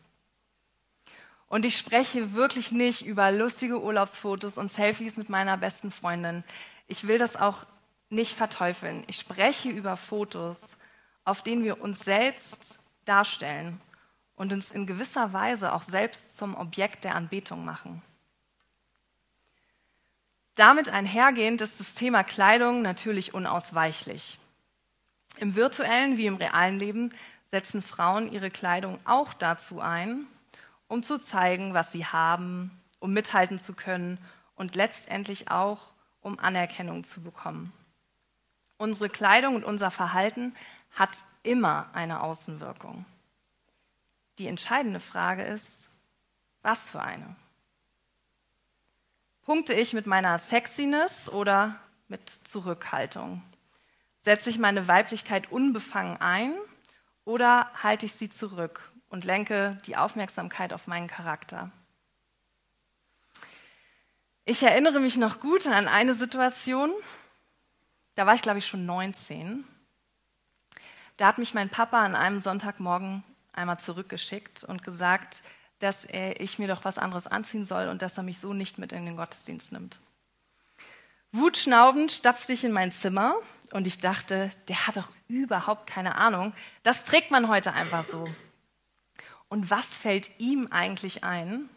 Und 1.47 1.65
ich 1.65 1.77
spreche 1.77 2.33
wirklich 2.33 2.71
nicht 2.71 3.05
über 3.05 3.31
lustige 3.31 3.81
Urlaubsfotos 3.81 4.57
und 4.57 4.71
Selfies 4.71 5.17
mit 5.17 5.29
meiner 5.29 5.57
besten 5.57 5.91
Freundin. 5.91 6.43
Ich 6.87 7.07
will 7.07 7.17
das 7.17 7.35
auch 7.35 7.65
nicht 8.09 8.35
verteufeln. 8.35 9.03
Ich 9.07 9.19
spreche 9.19 9.69
über 9.69 9.97
Fotos, 9.97 10.61
auf 11.25 11.43
denen 11.43 11.63
wir 11.63 11.81
uns 11.81 11.99
selbst 11.99 12.79
darstellen 13.05 13.81
und 14.35 14.53
uns 14.53 14.71
in 14.71 14.85
gewisser 14.85 15.33
Weise 15.33 15.73
auch 15.73 15.83
selbst 15.83 16.37
zum 16.37 16.55
Objekt 16.55 17.03
der 17.03 17.15
Anbetung 17.15 17.65
machen. 17.65 18.01
Damit 20.59 20.89
einhergehend 20.89 21.61
ist 21.61 21.79
das 21.79 21.93
Thema 21.93 22.21
Kleidung 22.21 22.81
natürlich 22.81 23.33
unausweichlich. 23.33 24.37
Im 25.37 25.55
virtuellen 25.55 26.17
wie 26.17 26.25
im 26.25 26.35
realen 26.35 26.77
Leben 26.77 27.13
setzen 27.45 27.81
Frauen 27.81 28.29
ihre 28.29 28.51
Kleidung 28.51 28.99
auch 29.05 29.31
dazu 29.33 29.79
ein, 29.79 30.27
um 30.89 31.01
zu 31.01 31.17
zeigen, 31.17 31.73
was 31.73 31.93
sie 31.93 32.05
haben, 32.05 32.77
um 32.99 33.13
mithalten 33.13 33.57
zu 33.57 33.73
können 33.73 34.17
und 34.57 34.75
letztendlich 34.75 35.49
auch, 35.49 35.93
um 36.19 36.37
Anerkennung 36.37 37.05
zu 37.05 37.21
bekommen. 37.21 37.71
Unsere 38.75 39.07
Kleidung 39.07 39.55
und 39.55 39.63
unser 39.63 39.91
Verhalten 39.91 40.53
hat 40.91 41.19
immer 41.41 41.89
eine 41.93 42.19
Außenwirkung. 42.19 43.05
Die 44.39 44.47
entscheidende 44.47 44.99
Frage 44.99 45.43
ist, 45.43 45.89
was 46.63 46.89
für 46.89 47.01
eine? 47.01 47.37
Punkte 49.49 49.73
ich 49.73 49.93
mit 49.93 50.05
meiner 50.05 50.37
Sexiness 50.37 51.27
oder 51.27 51.79
mit 52.07 52.29
Zurückhaltung? 52.29 53.41
Setze 54.19 54.51
ich 54.51 54.59
meine 54.59 54.87
Weiblichkeit 54.87 55.51
unbefangen 55.51 56.17
ein 56.21 56.53
oder 57.25 57.71
halte 57.81 58.05
ich 58.05 58.13
sie 58.13 58.29
zurück 58.29 58.91
und 59.09 59.25
lenke 59.25 59.79
die 59.87 59.97
Aufmerksamkeit 59.97 60.71
auf 60.71 60.85
meinen 60.85 61.07
Charakter? 61.07 61.71
Ich 64.45 64.61
erinnere 64.61 64.99
mich 64.99 65.17
noch 65.17 65.39
gut 65.39 65.65
an 65.65 65.87
eine 65.87 66.13
Situation, 66.13 66.91
da 68.13 68.27
war 68.27 68.35
ich 68.35 68.43
glaube 68.43 68.59
ich 68.59 68.67
schon 68.67 68.85
19. 68.85 69.63
Da 71.17 71.25
hat 71.25 71.39
mich 71.39 71.55
mein 71.55 71.69
Papa 71.69 72.05
an 72.05 72.15
einem 72.15 72.39
Sonntagmorgen 72.39 73.23
einmal 73.53 73.79
zurückgeschickt 73.79 74.63
und 74.63 74.83
gesagt, 74.83 75.41
dass 75.79 76.05
ich 76.05 76.59
mir 76.59 76.67
doch 76.67 76.85
was 76.85 76.97
anderes 76.97 77.27
anziehen 77.27 77.65
soll 77.65 77.87
und 77.87 78.01
dass 78.01 78.17
er 78.17 78.23
mich 78.23 78.39
so 78.39 78.53
nicht 78.53 78.77
mit 78.77 78.91
in 78.91 79.05
den 79.05 79.15
Gottesdienst 79.15 79.71
nimmt. 79.71 79.99
Wutschnaubend 81.31 82.11
stapfte 82.11 82.53
ich 82.53 82.63
in 82.63 82.71
mein 82.71 82.91
Zimmer 82.91 83.35
und 83.71 83.85
ich 83.85 83.99
dachte, 83.99 84.49
der 84.67 84.87
hat 84.87 84.97
doch 84.97 85.11
überhaupt 85.27 85.87
keine 85.87 86.15
Ahnung. 86.15 86.53
Das 86.83 87.05
trägt 87.05 87.29
man 87.29 87.47
heute 87.47 87.73
einfach 87.73 88.03
so. 88.03 88.27
Und 89.47 89.69
was 89.69 89.95
fällt 89.95 90.29
ihm 90.39 90.67
eigentlich 90.71 91.23
ein, 91.23 91.69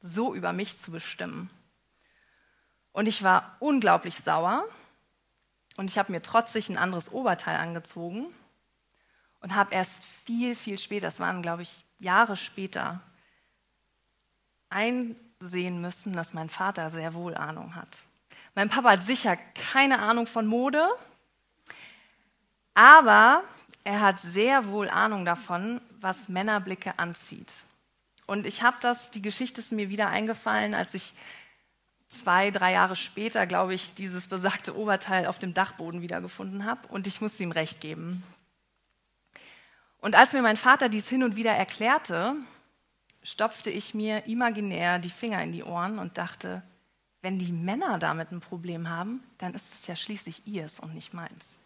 so 0.00 0.34
über 0.34 0.52
mich 0.52 0.76
zu 0.76 0.90
bestimmen? 0.90 1.50
Und 2.92 3.06
ich 3.06 3.22
war 3.22 3.56
unglaublich 3.60 4.16
sauer 4.16 4.64
und 5.76 5.90
ich 5.90 5.98
habe 5.98 6.12
mir 6.12 6.22
trotzig 6.22 6.68
ein 6.68 6.78
anderes 6.78 7.12
Oberteil 7.12 7.56
angezogen 7.56 8.26
und 9.40 9.54
habe 9.54 9.74
erst 9.74 10.04
viel, 10.04 10.56
viel 10.56 10.78
später, 10.78 11.06
das 11.06 11.20
waren, 11.20 11.42
glaube 11.42 11.62
ich, 11.62 11.84
Jahre 11.98 12.36
später, 12.36 13.00
einsehen 14.70 15.80
müssen, 15.80 16.12
dass 16.12 16.34
mein 16.34 16.48
Vater 16.48 16.90
sehr 16.90 17.14
wohl 17.14 17.34
Ahnung 17.34 17.74
hat. 17.74 18.06
Mein 18.54 18.68
Papa 18.68 18.90
hat 18.90 19.02
sicher 19.02 19.36
keine 19.72 19.98
Ahnung 19.98 20.26
von 20.26 20.46
Mode, 20.46 20.88
aber 22.74 23.42
er 23.84 24.00
hat 24.00 24.20
sehr 24.20 24.68
wohl 24.68 24.88
Ahnung 24.88 25.24
davon, 25.24 25.80
was 26.00 26.28
Männerblicke 26.28 26.98
anzieht. 26.98 27.52
Und 28.26 28.46
ich 28.46 28.62
habe 28.62 28.76
das, 28.80 29.10
die 29.10 29.22
Geschichte 29.22 29.60
ist 29.60 29.72
mir 29.72 29.90
wieder 29.90 30.08
eingefallen, 30.08 30.74
als 30.74 30.94
ich 30.94 31.14
zwei, 32.08 32.50
drei 32.50 32.72
Jahre 32.72 32.96
später, 32.96 33.46
glaube 33.46 33.74
ich, 33.74 33.94
dieses 33.94 34.28
besagte 34.28 34.76
Oberteil 34.76 35.26
auf 35.26 35.38
dem 35.38 35.52
Dachboden 35.52 36.00
wiedergefunden 36.00 36.64
habe. 36.64 36.86
Und 36.88 37.06
ich 37.06 37.20
musste 37.20 37.42
ihm 37.42 37.52
recht 37.52 37.80
geben. 37.80 38.22
Und 39.98 40.14
als 40.14 40.32
mir 40.32 40.42
mein 40.42 40.56
Vater 40.56 40.88
dies 40.88 41.08
hin 41.08 41.22
und 41.22 41.36
wieder 41.36 41.52
erklärte, 41.52 42.36
stopfte 43.24 43.70
ich 43.70 43.94
mir 43.94 44.26
imaginär 44.26 45.00
die 45.00 45.10
Finger 45.10 45.42
in 45.42 45.50
die 45.50 45.64
Ohren 45.64 45.98
und 45.98 46.18
dachte, 46.18 46.62
wenn 47.22 47.38
die 47.38 47.52
Männer 47.52 47.98
damit 47.98 48.30
ein 48.30 48.40
Problem 48.40 48.88
haben, 48.88 49.24
dann 49.38 49.54
ist 49.54 49.72
es 49.74 49.86
ja 49.86 49.96
schließlich 49.96 50.46
ihrs 50.46 50.78
und 50.78 50.94
nicht 50.94 51.14
meins. 51.14 51.58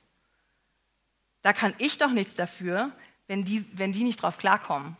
Da 1.42 1.52
kann 1.52 1.74
ich 1.78 1.98
doch 1.98 2.12
nichts 2.12 2.34
dafür, 2.34 2.92
wenn 3.26 3.44
die, 3.44 3.66
wenn 3.76 3.92
die 3.92 4.04
nicht 4.04 4.22
drauf 4.22 4.38
klarkommen. 4.38 4.96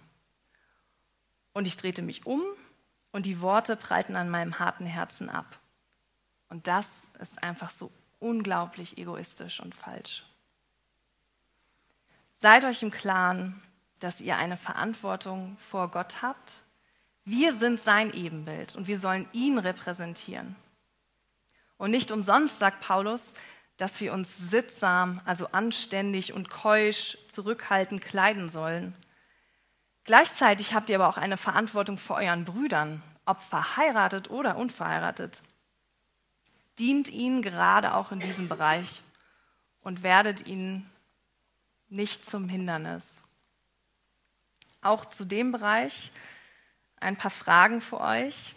Und 1.53 1.67
ich 1.67 1.77
drehte 1.77 2.03
mich 2.03 2.27
um 2.27 2.43
und 3.13 3.25
die 3.25 3.41
Worte 3.41 3.77
prallten 3.77 4.17
an 4.17 4.29
meinem 4.29 4.59
harten 4.59 4.85
Herzen 4.87 5.31
ab. 5.31 5.59
Und 6.49 6.67
das 6.67 7.09
ist 7.21 7.43
einfach 7.43 7.71
so 7.71 7.91
unglaublich 8.19 8.99
egoistisch 8.99 9.61
und 9.61 9.75
falsch. 9.75 10.25
Seid 12.35 12.65
euch 12.65 12.83
im 12.83 12.91
Klaren, 12.91 13.63
dass 14.01 14.21
ihr 14.21 14.37
eine 14.37 14.57
Verantwortung 14.57 15.57
vor 15.59 15.91
Gott 15.91 16.23
habt. 16.23 16.63
Wir 17.25 17.53
sind 17.53 17.81
sein 17.81 18.13
Ebenbild 18.13 18.77
und 18.77 18.87
wir 18.87 18.99
sollen 18.99 19.29
ihn 19.33 19.59
repräsentieren. 19.59 20.57
Und 21.77 21.91
nicht 21.91 22.11
umsonst 22.11 22.59
sagt 22.59 22.81
Paulus, 22.81 23.35
dass 23.77 24.01
wir 24.01 24.13
uns 24.13 24.37
sittsam, 24.37 25.21
also 25.25 25.47
anständig 25.49 26.33
und 26.33 26.51
keusch, 26.51 27.17
zurückhaltend 27.29 28.03
kleiden 28.03 28.49
sollen. 28.49 28.95
Gleichzeitig 30.05 30.75
habt 30.75 30.91
ihr 30.91 30.97
aber 30.97 31.09
auch 31.09 31.19
eine 31.19 31.37
Verantwortung 31.37 31.99
vor 31.99 32.17
euren 32.17 32.45
Brüdern, 32.45 33.03
ob 33.25 33.41
verheiratet 33.41 34.31
oder 34.31 34.57
unverheiratet. 34.57 35.43
Dient 36.79 37.11
ihnen 37.11 37.43
gerade 37.43 37.95
auch 37.95 38.11
in 38.11 38.21
diesem 38.21 38.49
Bereich 38.49 39.03
und 39.81 40.03
werdet 40.03 40.47
ihnen 40.47 40.91
nicht 41.89 42.25
zum 42.25 42.49
Hindernis 42.49 43.23
auch 44.81 45.05
zu 45.05 45.25
dem 45.25 45.53
Bereich 45.53 46.11
ein 47.01 47.17
paar 47.17 47.31
Fragen 47.31 47.81
für 47.81 48.01
euch. 48.01 48.55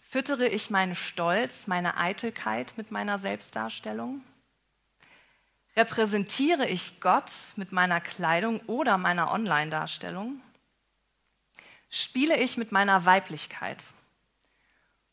Füttere 0.00 0.46
ich 0.46 0.70
meinen 0.70 0.94
Stolz, 0.94 1.66
meine 1.66 1.96
Eitelkeit 1.96 2.74
mit 2.76 2.90
meiner 2.90 3.18
Selbstdarstellung? 3.18 4.22
Repräsentiere 5.76 6.66
ich 6.66 7.00
Gott 7.00 7.30
mit 7.56 7.72
meiner 7.72 8.00
Kleidung 8.00 8.60
oder 8.60 8.96
meiner 8.96 9.30
Online-Darstellung? 9.30 10.40
Spiele 11.90 12.36
ich 12.38 12.56
mit 12.56 12.72
meiner 12.72 13.04
Weiblichkeit? 13.04 13.92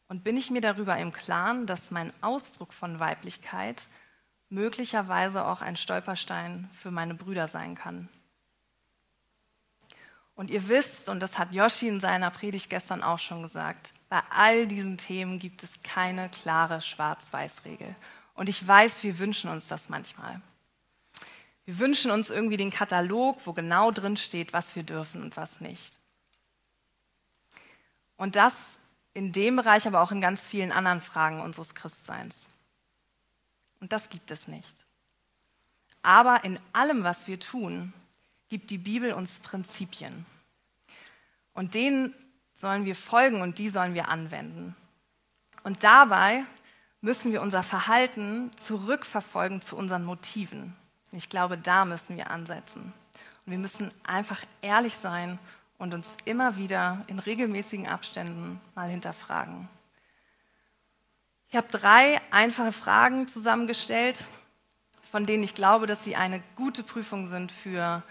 Und 0.08 0.24
bin 0.24 0.38
ich 0.38 0.52
mir 0.52 0.62
darüber 0.62 0.98
im 0.98 1.12
Klaren, 1.12 1.66
dass 1.66 1.92
mein 1.92 2.14
Ausdruck 2.22 2.74
von 2.74 3.00
Weiblichkeit 3.00 3.88
möglicherweise 4.50 5.46
auch 5.46 5.62
ein 5.62 5.76
Stolperstein 5.76 6.70
für 6.74 6.92
meine 6.92 7.16
Brüder 7.16 7.48
sein 7.48 7.76
kann? 7.76 8.08
Und 10.36 10.50
ihr 10.50 10.68
wisst, 10.68 11.10
und 11.10 11.20
das 11.20 11.38
hat 11.38 11.54
Yoshi 11.54 11.88
in 11.88 12.00
seiner 12.00 12.32
Predigt 12.32 12.70
gestern 12.70 13.04
auch 13.04 13.20
schon 13.20 13.44
gesagt, 13.44 13.94
bei 14.10 14.22
all 14.32 14.68
diesen 14.68 14.98
Themen 14.98 15.40
gibt 15.40 15.64
es 15.64 15.82
keine 15.84 16.30
klare 16.30 16.82
Schwarz-Weiß-Regel. 16.82 17.96
Und 18.34 18.50
ich 18.50 18.68
weiß, 18.68 19.04
wir 19.04 19.20
wünschen 19.20 19.50
uns 19.50 19.68
das 19.68 19.90
manchmal. 19.90 20.42
Wir 21.66 21.80
wünschen 21.80 22.12
uns 22.12 22.30
irgendwie 22.30 22.58
den 22.58 22.72
Katalog, 22.72 23.40
wo 23.46 23.54
genau 23.54 23.92
drin 23.92 24.18
steht, 24.18 24.54
was 24.54 24.76
wir 24.76 24.84
dürfen 24.84 25.22
und 25.22 25.38
was 25.38 25.62
nicht. 25.62 25.98
Und 28.18 28.36
das 28.36 28.80
in 29.14 29.32
dem 29.32 29.56
Bereich, 29.56 29.86
aber 29.86 30.02
auch 30.02 30.12
in 30.12 30.22
ganz 30.22 30.48
vielen 30.48 30.72
anderen 30.72 31.02
Fragen 31.02 31.42
unseres 31.42 31.76
Christseins. 31.76 32.48
Und 33.80 33.94
das 33.94 34.10
gibt 34.10 34.32
es 34.32 34.48
nicht. 34.48 34.86
Aber 36.02 36.44
in 36.44 36.60
allem, 36.74 37.04
was 37.04 37.28
wir 37.28 37.40
tun, 37.40 37.94
gibt 38.50 38.70
die 38.70 38.78
Bibel 38.78 39.14
uns 39.14 39.40
Prinzipien. 39.40 40.26
Und 41.54 41.76
denen 41.76 42.14
sollen 42.54 42.86
wir 42.86 42.96
folgen 42.96 43.42
und 43.42 43.60
die 43.60 43.70
sollen 43.70 43.94
wir 43.94 44.10
anwenden. 44.10 44.76
Und 45.64 45.84
dabei 45.84 46.46
müssen 47.02 47.32
wir 47.32 47.42
unser 47.42 47.64
Verhalten 47.64 48.52
zurückverfolgen 48.56 49.62
zu 49.62 49.76
unseren 49.76 50.06
Motiven. 50.06 50.76
Ich 51.12 51.30
glaube, 51.30 51.58
da 51.58 51.86
müssen 51.86 52.18
wir 52.18 52.32
ansetzen. 52.32 52.94
Und 53.46 53.52
wir 53.52 53.60
müssen 53.60 53.92
einfach 54.04 54.42
ehrlich 54.62 54.96
sein 54.96 55.38
und 55.78 55.94
uns 55.94 56.18
immer 56.26 56.58
wieder 56.58 57.04
in 57.08 57.20
regelmäßigen 57.20 57.88
Abständen 57.88 58.62
mal 58.74 58.90
hinterfragen. 58.90 59.68
Ich 61.50 61.58
habe 61.58 61.68
drei 61.68 62.20
einfache 62.32 62.72
Fragen 62.72 63.28
zusammengestellt, 63.28 64.26
von 65.12 65.26
denen 65.26 65.44
ich 65.44 65.54
glaube, 65.54 65.86
dass 65.86 66.04
sie 66.04 66.16
eine 66.16 66.42
gute 66.56 66.82
Prüfung 66.82 67.28
sind 67.28 67.52
für 67.52 68.02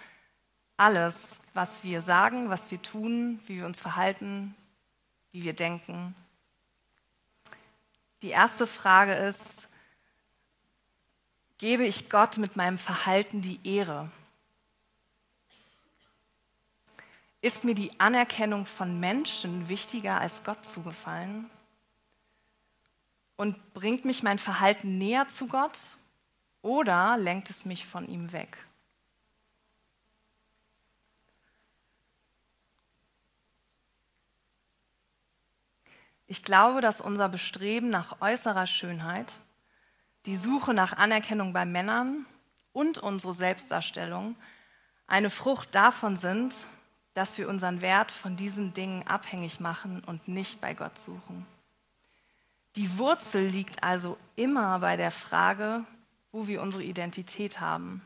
alles, 0.83 1.39
was 1.55 1.85
wir 1.85 2.03
sagen, 2.03 2.51
was 2.51 2.73
wir 2.73 2.83
tun, 2.83 3.41
wie 3.47 3.59
wir 3.59 3.67
uns 3.67 3.81
verhalten, 3.81 4.57
wie 5.31 5.45
wir 5.45 5.53
denken. 5.53 6.17
Die 8.23 8.31
erste 8.31 8.67
Frage 8.67 9.15
ist, 9.15 9.69
gebe 11.59 11.85
ich 11.85 12.11
Gott 12.11 12.37
mit 12.37 12.57
meinem 12.57 12.79
Verhalten 12.79 13.43
die 13.43 13.61
Ehre? 13.63 14.11
Ist 17.43 17.63
mir 17.63 17.77
die 17.77 18.01
Anerkennung 18.01 18.67
von 18.67 18.99
Menschen 18.99 19.69
wichtiger 19.69 20.21
als 20.21 20.43
Gott 20.43 20.67
zugefallen? 20.67 21.49
Und 23.37 23.73
bringt 23.73 24.05
mich 24.05 24.25
mein 24.25 24.39
Verhalten 24.41 24.99
näher 24.99 25.29
zu 25.29 25.47
Gott 25.47 25.97
oder 26.61 27.17
lenkt 27.19 27.51
es 27.51 27.65
mich 27.65 27.87
von 27.87 28.09
ihm 28.09 28.33
weg? 28.33 28.59
Ich 36.33 36.43
glaube, 36.43 36.81
dass 36.81 37.03
unser 37.03 37.29
Bestreben 37.29 37.91
nach 37.91 38.23
äußerer 38.23 38.67
Schönheit, 38.67 39.31
die 40.25 40.35
Suche 40.35 40.73
nach 40.73 40.97
Anerkennung 40.97 41.53
bei 41.53 41.67
Männern 41.67 42.25
und 42.73 42.97
unsere 42.97 43.35
Selbstdarstellung 43.35 44.35
eine 45.07 45.29
Frucht 45.29 45.75
davon 45.75 46.17
sind, 46.17 46.55
dass 47.13 47.37
wir 47.37 47.51
unseren 47.51 47.83
Wert 47.83 48.11
von 48.11 48.35
diesen 48.35 48.73
Dingen 48.73 49.07
abhängig 49.07 49.61
machen 49.61 50.03
und 50.07 50.27
nicht 50.27 50.59
bei 50.63 50.73
Gott 50.73 50.99
suchen. 50.99 51.45
Die 52.77 52.97
Wurzel 52.97 53.47
liegt 53.47 53.85
also 53.85 54.17
immer 54.35 54.79
bei 54.79 54.97
der 54.97 55.11
Frage, 55.11 55.85
wo 56.31 56.47
wir 56.47 56.63
unsere 56.63 56.83
Identität 56.83 57.61
haben. 57.61 58.01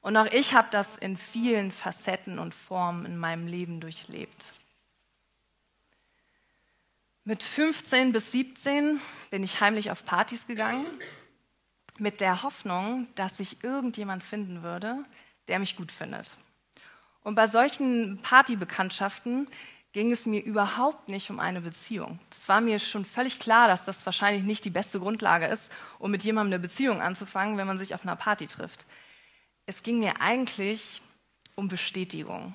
Und 0.00 0.16
auch 0.16 0.26
ich 0.26 0.54
habe 0.54 0.66
das 0.72 0.96
in 0.96 1.16
vielen 1.16 1.70
Facetten 1.70 2.40
und 2.40 2.52
Formen 2.52 3.06
in 3.06 3.16
meinem 3.16 3.46
Leben 3.46 3.78
durchlebt. 3.78 4.54
Mit 7.24 7.44
15 7.44 8.10
bis 8.10 8.32
17 8.32 9.00
bin 9.30 9.44
ich 9.44 9.60
heimlich 9.60 9.92
auf 9.92 10.04
Partys 10.04 10.48
gegangen, 10.48 10.84
mit 11.96 12.20
der 12.20 12.42
Hoffnung, 12.42 13.06
dass 13.14 13.36
sich 13.36 13.62
irgendjemand 13.62 14.24
finden 14.24 14.64
würde, 14.64 15.04
der 15.46 15.60
mich 15.60 15.76
gut 15.76 15.92
findet. 15.92 16.34
Und 17.22 17.36
bei 17.36 17.46
solchen 17.46 18.18
Partybekanntschaften 18.22 19.46
ging 19.92 20.10
es 20.10 20.26
mir 20.26 20.42
überhaupt 20.42 21.08
nicht 21.10 21.30
um 21.30 21.38
eine 21.38 21.60
Beziehung. 21.60 22.18
Es 22.32 22.48
war 22.48 22.60
mir 22.60 22.80
schon 22.80 23.04
völlig 23.04 23.38
klar, 23.38 23.68
dass 23.68 23.84
das 23.84 24.04
wahrscheinlich 24.04 24.42
nicht 24.42 24.64
die 24.64 24.70
beste 24.70 24.98
Grundlage 24.98 25.46
ist, 25.46 25.70
um 26.00 26.10
mit 26.10 26.24
jemandem 26.24 26.54
eine 26.54 26.60
Beziehung 26.60 27.00
anzufangen, 27.00 27.56
wenn 27.56 27.68
man 27.68 27.78
sich 27.78 27.94
auf 27.94 28.02
einer 28.02 28.16
Party 28.16 28.48
trifft. 28.48 28.84
Es 29.66 29.84
ging 29.84 30.00
mir 30.00 30.20
eigentlich 30.20 31.00
um 31.54 31.68
Bestätigung. 31.68 32.52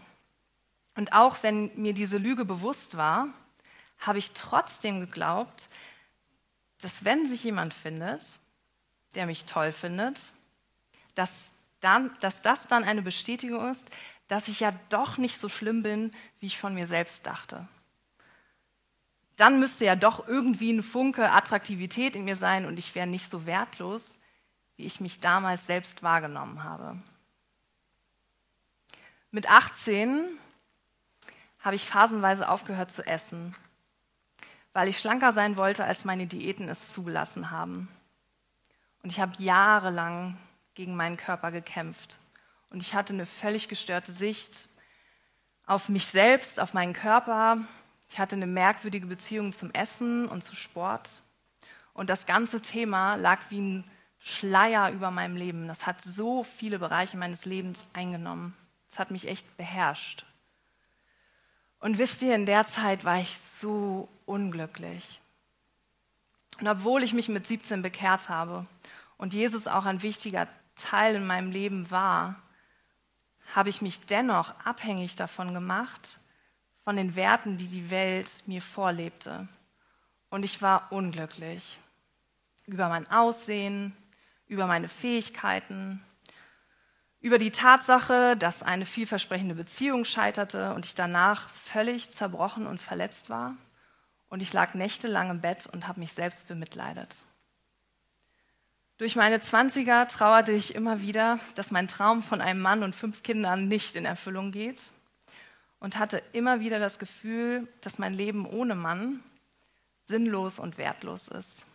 Und 0.96 1.14
auch 1.14 1.38
wenn 1.42 1.72
mir 1.76 1.94
diese 1.94 2.18
Lüge 2.18 2.44
bewusst 2.44 2.98
war, 2.98 3.30
habe 4.00 4.20
ich 4.20 4.32
trotzdem 4.32 5.00
geglaubt, 5.00 5.70
dass 6.82 7.04
wenn 7.04 7.26
sich 7.26 7.44
jemand 7.44 7.74
findet, 7.74 8.40
der 9.16 9.26
mich 9.26 9.46
toll 9.46 9.72
findet, 9.72 10.32
dass, 11.16 11.52
dann, 11.80 12.12
dass 12.20 12.42
das 12.42 12.68
dann 12.68 12.84
eine 12.84 13.02
Bestätigung 13.02 13.72
ist, 13.72 13.90
dass 14.28 14.48
ich 14.48 14.60
ja 14.60 14.72
doch 14.90 15.18
nicht 15.18 15.40
so 15.40 15.50
schlimm 15.50 15.84
bin, 15.84 16.12
wie 16.40 16.48
ich 16.48 16.58
von 16.58 16.74
mir 16.74 16.86
selbst 16.86 17.26
dachte. 17.26 17.68
Dann 19.38 19.60
müsste 19.60 19.86
ja 19.86 19.96
doch 19.96 20.28
irgendwie 20.28 20.72
ein 20.72 20.84
Funke 20.84 21.32
Attraktivität 21.32 22.16
in 22.16 22.26
mir 22.26 22.36
sein 22.36 22.66
und 22.66 22.78
ich 22.78 22.96
wäre 22.96 23.08
nicht 23.08 23.30
so 23.30 23.46
wertlos, 23.46 24.18
wie 24.76 24.86
ich 24.86 25.00
mich 25.00 25.20
damals 25.20 25.66
selbst 25.66 26.04
wahrgenommen 26.04 26.64
habe. 26.64 26.98
Mit 29.32 29.50
18 29.50 30.26
habe 31.60 31.76
ich 31.76 31.86
phasenweise 31.86 32.50
aufgehört 32.50 32.92
zu 32.92 33.06
essen, 33.06 33.56
weil 34.74 34.88
ich 34.90 35.00
schlanker 35.00 35.32
sein 35.32 35.58
wollte, 35.58 35.86
als 35.86 36.06
meine 36.06 36.28
Diäten 36.28 36.70
es 36.70 36.94
zugelassen 36.94 37.52
haben. 37.52 37.88
Und 39.04 39.12
ich 39.12 39.20
habe 39.20 39.34
jahrelang 39.38 40.38
gegen 40.74 40.96
meinen 40.96 41.18
Körper 41.18 41.52
gekämpft 41.52 42.20
und 42.70 42.82
ich 42.82 42.94
hatte 42.94 43.14
eine 43.14 43.26
völlig 43.26 43.68
gestörte 43.68 44.12
Sicht 44.12 44.70
auf 45.66 45.90
mich 45.90 46.08
selbst, 46.08 46.60
auf 46.60 46.74
meinen 46.74 46.94
Körper. 46.94 47.60
Ich 48.10 48.20
hatte 48.20 48.36
eine 48.36 48.48
merkwürdige 48.48 49.08
Beziehung 49.08 49.52
zum 49.52 49.72
Essen 49.72 50.28
und 50.28 50.44
zu 50.44 50.56
Sport. 50.56 51.22
Und 51.94 52.10
das 52.10 52.26
ganze 52.26 52.62
Thema 52.62 53.16
lag 53.16 53.40
wie 53.50 53.60
ein 53.60 53.84
Schleier 54.20 54.92
über 54.92 55.12
meinem 55.12 55.36
Leben. 55.36 55.68
Das 55.68 55.86
hat 55.86 56.02
so 56.02 56.44
viele 56.44 56.80
Bereiche 56.80 57.18
meines 57.18 57.46
Lebens 57.46 57.88
eingenommen. 57.94 58.56
Das 58.90 59.00
hat 59.00 59.12
mich 59.12 59.28
echt 59.28 59.58
beherrscht. 59.58 60.26
Und 61.80 61.98
wisst 61.98 62.22
ihr, 62.22 62.36
in 62.36 62.46
der 62.46 62.66
Zeit 62.66 63.06
war 63.06 63.20
ich 63.20 63.38
so 63.38 64.10
unglücklich. 64.26 65.22
Und 66.60 66.68
obwohl 66.68 67.04
ich 67.04 67.14
mich 67.14 67.30
mit 67.30 67.46
17 67.46 67.82
bekehrt 67.82 68.30
habe 68.30 68.66
und 69.18 69.34
Jesus 69.34 69.68
auch 69.68 69.86
ein 69.86 70.02
wichtiger 70.02 70.48
Teil 70.76 71.16
in 71.16 71.28
meinem 71.28 71.52
Leben 71.52 71.92
war, 71.92 72.36
habe 73.56 73.70
ich 73.70 73.82
mich 73.82 74.02
dennoch 74.02 74.54
abhängig 74.66 75.16
davon 75.16 75.54
gemacht, 75.54 76.20
von 76.84 76.96
den 76.96 77.16
Werten, 77.16 77.58
die 77.58 77.68
die 77.68 77.90
Welt 77.90 78.44
mir 78.46 78.62
vorlebte. 78.62 79.48
Und 80.30 80.44
ich 80.44 80.62
war 80.62 80.92
unglücklich 80.92 81.80
über 82.66 82.90
mein 82.90 83.10
Aussehen, 83.10 83.96
über 84.48 84.68
meine 84.68 84.88
Fähigkeiten, 84.88 86.04
über 87.28 87.40
die 87.40 87.52
Tatsache, 87.52 88.38
dass 88.38 88.64
eine 88.64 88.86
vielversprechende 88.86 89.54
Beziehung 89.54 90.06
scheiterte 90.06 90.74
und 90.74 90.86
ich 90.86 90.96
danach 90.96 91.50
völlig 91.50 92.14
zerbrochen 92.14 92.66
und 92.66 92.80
verletzt 92.80 93.30
war. 93.30 93.58
Und 94.30 94.42
ich 94.42 94.54
lag 94.54 94.76
nächtelang 94.76 95.30
im 95.30 95.42
Bett 95.42 95.68
und 95.68 95.90
habe 95.90 96.00
mich 96.00 96.14
selbst 96.14 96.48
bemitleidet. 96.48 97.26
Durch 98.98 99.18
meine 99.18 99.42
Zwanziger 99.42 100.08
trauerte 100.08 100.54
ich 100.54 100.74
immer 100.74 101.02
wieder, 101.02 101.42
dass 101.56 101.70
mein 101.70 101.90
Traum 101.90 102.24
von 102.24 102.40
einem 102.40 102.62
Mann 102.62 102.82
und 102.82 102.96
fünf 102.96 103.24
Kindern 103.24 103.68
nicht 103.68 103.98
in 103.98 104.06
Erfüllung 104.06 104.54
geht 104.54 104.94
und 105.82 106.00
hatte 106.00 106.24
immer 106.32 106.62
wieder 106.62 106.80
das 106.80 106.98
Gefühl, 106.98 107.68
dass 107.82 108.00
mein 108.00 108.14
Leben 108.14 108.46
ohne 108.46 108.76
Mann 108.76 109.22
sinnlos 110.02 110.60
und 110.60 110.78
wertlos 110.78 111.28
ist. 111.28 111.66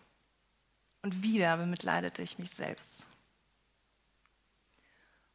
Und 1.02 1.22
wieder 1.22 1.58
bemitleidete 1.58 2.22
ich 2.22 2.38
mich 2.38 2.52
selbst. 2.52 3.06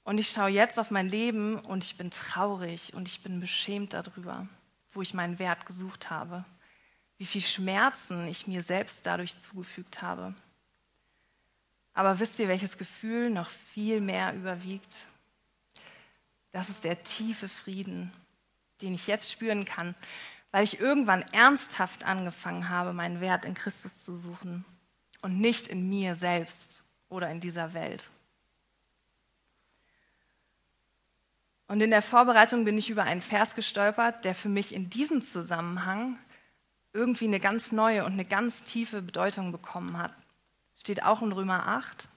Und 0.08 0.20
ich 0.20 0.30
schaue 0.30 0.48
jetzt 0.48 0.80
auf 0.80 0.89
mein 0.89 1.10
Leben 1.10 1.60
und 1.60 1.84
ich 1.84 1.98
bin 1.98 2.12
traurig 2.12 2.93
und 2.93 3.10
ich 3.10 3.24
bin 3.24 3.41
beschämt 3.41 3.93
darüber, 3.93 4.48
wo 4.93 5.02
ich 5.02 5.13
meinen 5.13 5.38
Wert 5.38 5.65
gesucht 5.65 6.10
habe, 6.10 6.46
wie 7.17 7.26
viel 7.26 7.41
Schmerzen 7.41 8.26
ich 8.30 8.48
mir 8.48 8.63
selbst 8.63 9.06
dadurch 9.06 9.38
zugefügt 9.38 10.02
habe. 10.02 10.34
Aber 11.93 12.22
wisst 12.22 12.39
ihr, 12.39 12.48
welches 12.48 12.78
Gefühl 12.78 13.30
noch 13.30 13.50
viel 13.50 14.00
mehr 14.00 14.34
überwiegt? 14.34 15.08
Das 16.52 16.70
ist 16.70 16.86
der 16.86 17.04
tiefe 17.04 17.50
Frieden, 17.50 18.13
den 18.82 18.93
ich 18.93 19.08
jetzt 19.08 19.30
spüren 19.30 19.65
kann, 19.65 19.93
weil 20.52 20.63
ich 20.63 20.80
irgendwann 20.80 21.24
ernsthaft 21.34 22.06
angefangen 22.06 22.70
habe, 22.70 22.93
meinen 22.93 23.20
Wert 23.20 23.43
in 23.43 23.56
Christus 23.56 24.06
zu 24.06 24.15
suchen 24.15 24.63
und 25.22 25.41
nicht 25.41 25.67
in 25.67 25.89
mir 25.89 26.15
selbst 26.15 26.86
oder 27.10 27.30
in 27.30 27.41
dieser 27.41 27.74
Welt. 27.74 28.10
Und 31.68 31.82
in 31.82 31.89
der 31.89 32.01
Vorbereitung 32.01 32.63
bin 32.63 32.78
ich 32.78 32.89
über 32.89 33.03
einen 33.03 33.22
Vers 33.22 33.55
gestolpert, 33.55 34.24
der 34.24 34.34
für 34.34 34.49
mich 34.49 34.74
in 34.74 34.89
diesem 34.89 35.22
Zusammenhang 35.22 36.18
irgendwie 36.93 37.26
eine 37.26 37.39
ganz 37.39 37.72
neue 37.72 38.05
und 38.05 38.13
eine 38.13 38.26
ganz 38.26 38.63
tiefe 38.63 39.01
Bedeutung 39.01 39.51
bekommen 39.51 39.97
hat. 39.97 40.13
Steht 40.80 41.03
auch 41.03 41.22
in 41.22 41.32
Römer 41.32 41.68
8. 41.68 42.09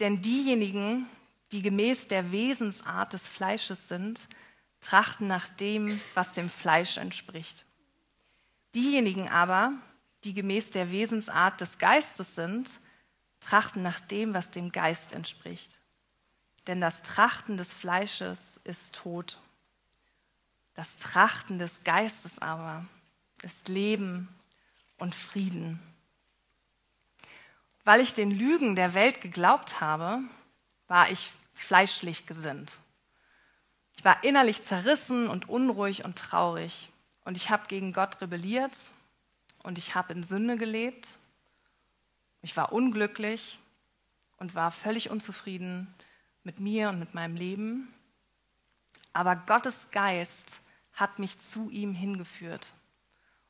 Denn 0.00 0.22
diejenigen, 0.22 1.06
die 1.52 1.62
gemäß 1.62 2.08
der 2.08 2.32
Wesensart 2.32 3.12
des 3.12 3.28
Fleisches 3.28 3.88
sind, 3.88 4.26
trachten 4.80 5.28
nach 5.28 5.48
dem, 5.48 6.00
was 6.14 6.32
dem 6.32 6.48
Fleisch 6.48 6.96
entspricht. 6.96 7.66
Diejenigen 8.74 9.28
aber, 9.28 9.74
die 10.24 10.34
gemäß 10.34 10.70
der 10.70 10.90
Wesensart 10.90 11.60
des 11.60 11.78
Geistes 11.78 12.34
sind, 12.34 12.80
trachten 13.42 13.82
nach 13.82 14.00
dem, 14.00 14.32
was 14.32 14.50
dem 14.50 14.72
Geist 14.72 15.12
entspricht. 15.12 15.80
Denn 16.66 16.80
das 16.80 17.02
Trachten 17.02 17.56
des 17.58 17.74
Fleisches 17.74 18.58
ist 18.64 18.94
Tod. 18.94 19.38
Das 20.74 20.96
Trachten 20.96 21.58
des 21.58 21.84
Geistes 21.84 22.38
aber 22.38 22.86
ist 23.42 23.68
Leben 23.68 24.28
und 24.98 25.14
Frieden. 25.14 25.80
weil 27.84 28.00
ich 28.00 28.14
den 28.14 28.30
Lügen 28.30 28.76
der 28.76 28.94
Welt 28.94 29.20
geglaubt 29.20 29.80
habe, 29.80 30.20
war 30.86 31.10
ich 31.10 31.32
fleischlich 31.54 32.26
gesinnt. 32.26 32.78
Ich 33.96 34.04
war 34.04 34.22
innerlich 34.24 34.62
zerrissen 34.62 35.28
und 35.28 35.48
unruhig 35.48 36.04
und 36.04 36.16
traurig. 36.16 36.88
Und 37.24 37.36
ich 37.36 37.50
habe 37.50 37.66
gegen 37.68 37.92
Gott 37.92 38.20
rebelliert 38.20 38.90
und 39.62 39.78
ich 39.78 39.94
habe 39.94 40.12
in 40.12 40.22
Sünde 40.22 40.56
gelebt. 40.56 41.18
Ich 42.42 42.56
war 42.56 42.72
unglücklich 42.72 43.58
und 44.36 44.54
war 44.54 44.70
völlig 44.70 45.10
unzufrieden 45.10 45.92
mit 46.42 46.58
mir 46.58 46.88
und 46.88 46.98
mit 46.98 47.14
meinem 47.14 47.36
Leben. 47.36 47.94
Aber 49.12 49.36
Gottes 49.36 49.90
Geist 49.90 50.60
hat 50.92 51.18
mich 51.18 51.38
zu 51.40 51.70
ihm 51.70 51.94
hingeführt. 51.94 52.74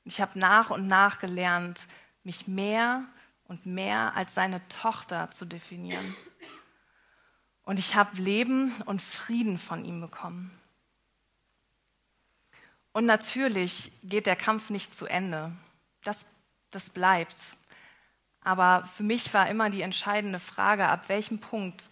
Und 0.05 0.13
ich 0.13 0.21
habe 0.21 0.39
nach 0.39 0.71
und 0.71 0.87
nach 0.87 1.19
gelernt, 1.19 1.89
mich 2.23 2.47
mehr 2.47 3.05
und 3.45 3.67
mehr 3.67 4.15
als 4.15 4.35
seine 4.35 4.67
Tochter 4.69 5.31
zu 5.31 5.45
definieren. 5.45 6.15
Und 7.65 7.79
ich 7.79 7.95
habe 7.95 8.21
Leben 8.21 8.73
und 8.83 9.01
Frieden 9.01 9.57
von 9.57 9.85
ihm 9.85 10.01
bekommen. 10.01 10.51
Und 12.93 13.07
natürlich 13.07 13.93
geht 14.03 14.27
der 14.27 14.37
Kampf 14.37 14.69
nicht 14.69 14.95
zu 14.95 15.07
Ende. 15.07 15.53
Das, 16.05 16.27
das 16.71 16.91
bleibt. 16.91 17.57
Aber 18.45 18.87
für 18.87 19.03
mich 19.03 19.33
war 19.35 19.49
immer 19.49 19.71
die 19.71 19.83
entscheidende 19.83 20.39
Frage, 20.39 20.89
ab 20.89 21.09
welchem 21.09 21.39
Punkt 21.39 21.91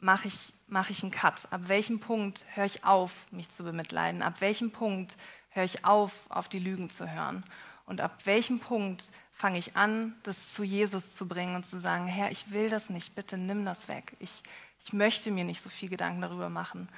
mache 0.00 0.28
ich, 0.28 0.52
mache 0.66 0.92
ich 0.92 1.02
einen 1.02 1.12
Cut? 1.12 1.48
Ab 1.52 1.62
welchem 1.66 2.00
Punkt 2.00 2.44
höre 2.54 2.64
ich 2.64 2.84
auf, 2.84 3.30
mich 3.32 3.48
zu 3.48 3.64
bemitleiden? 3.64 4.22
Ab 4.22 4.40
welchem 4.40 4.70
Punkt 4.70 5.16
höre 5.50 5.64
ich 5.64 5.84
auf, 5.84 6.30
auf 6.30 6.48
die 6.48 6.58
Lügen 6.58 6.88
zu 6.90 7.10
hören? 7.10 7.44
Und 7.86 8.00
ab 8.00 8.24
welchem 8.24 8.60
Punkt 8.60 9.10
fange 9.32 9.58
ich 9.58 9.76
an, 9.76 10.14
das 10.22 10.54
zu 10.54 10.62
Jesus 10.62 11.16
zu 11.16 11.26
bringen 11.26 11.56
und 11.56 11.66
zu 11.66 11.80
sagen, 11.80 12.06
Herr, 12.06 12.30
ich 12.30 12.52
will 12.52 12.70
das 12.70 12.88
nicht, 12.88 13.16
bitte 13.16 13.36
nimm 13.36 13.64
das 13.64 13.88
weg. 13.88 14.14
Ich, 14.20 14.42
ich 14.84 14.92
möchte 14.92 15.32
mir 15.32 15.44
nicht 15.44 15.60
so 15.60 15.68
viel 15.68 15.88
Gedanken 15.88 16.22
darüber 16.22 16.48
machen. 16.48 16.88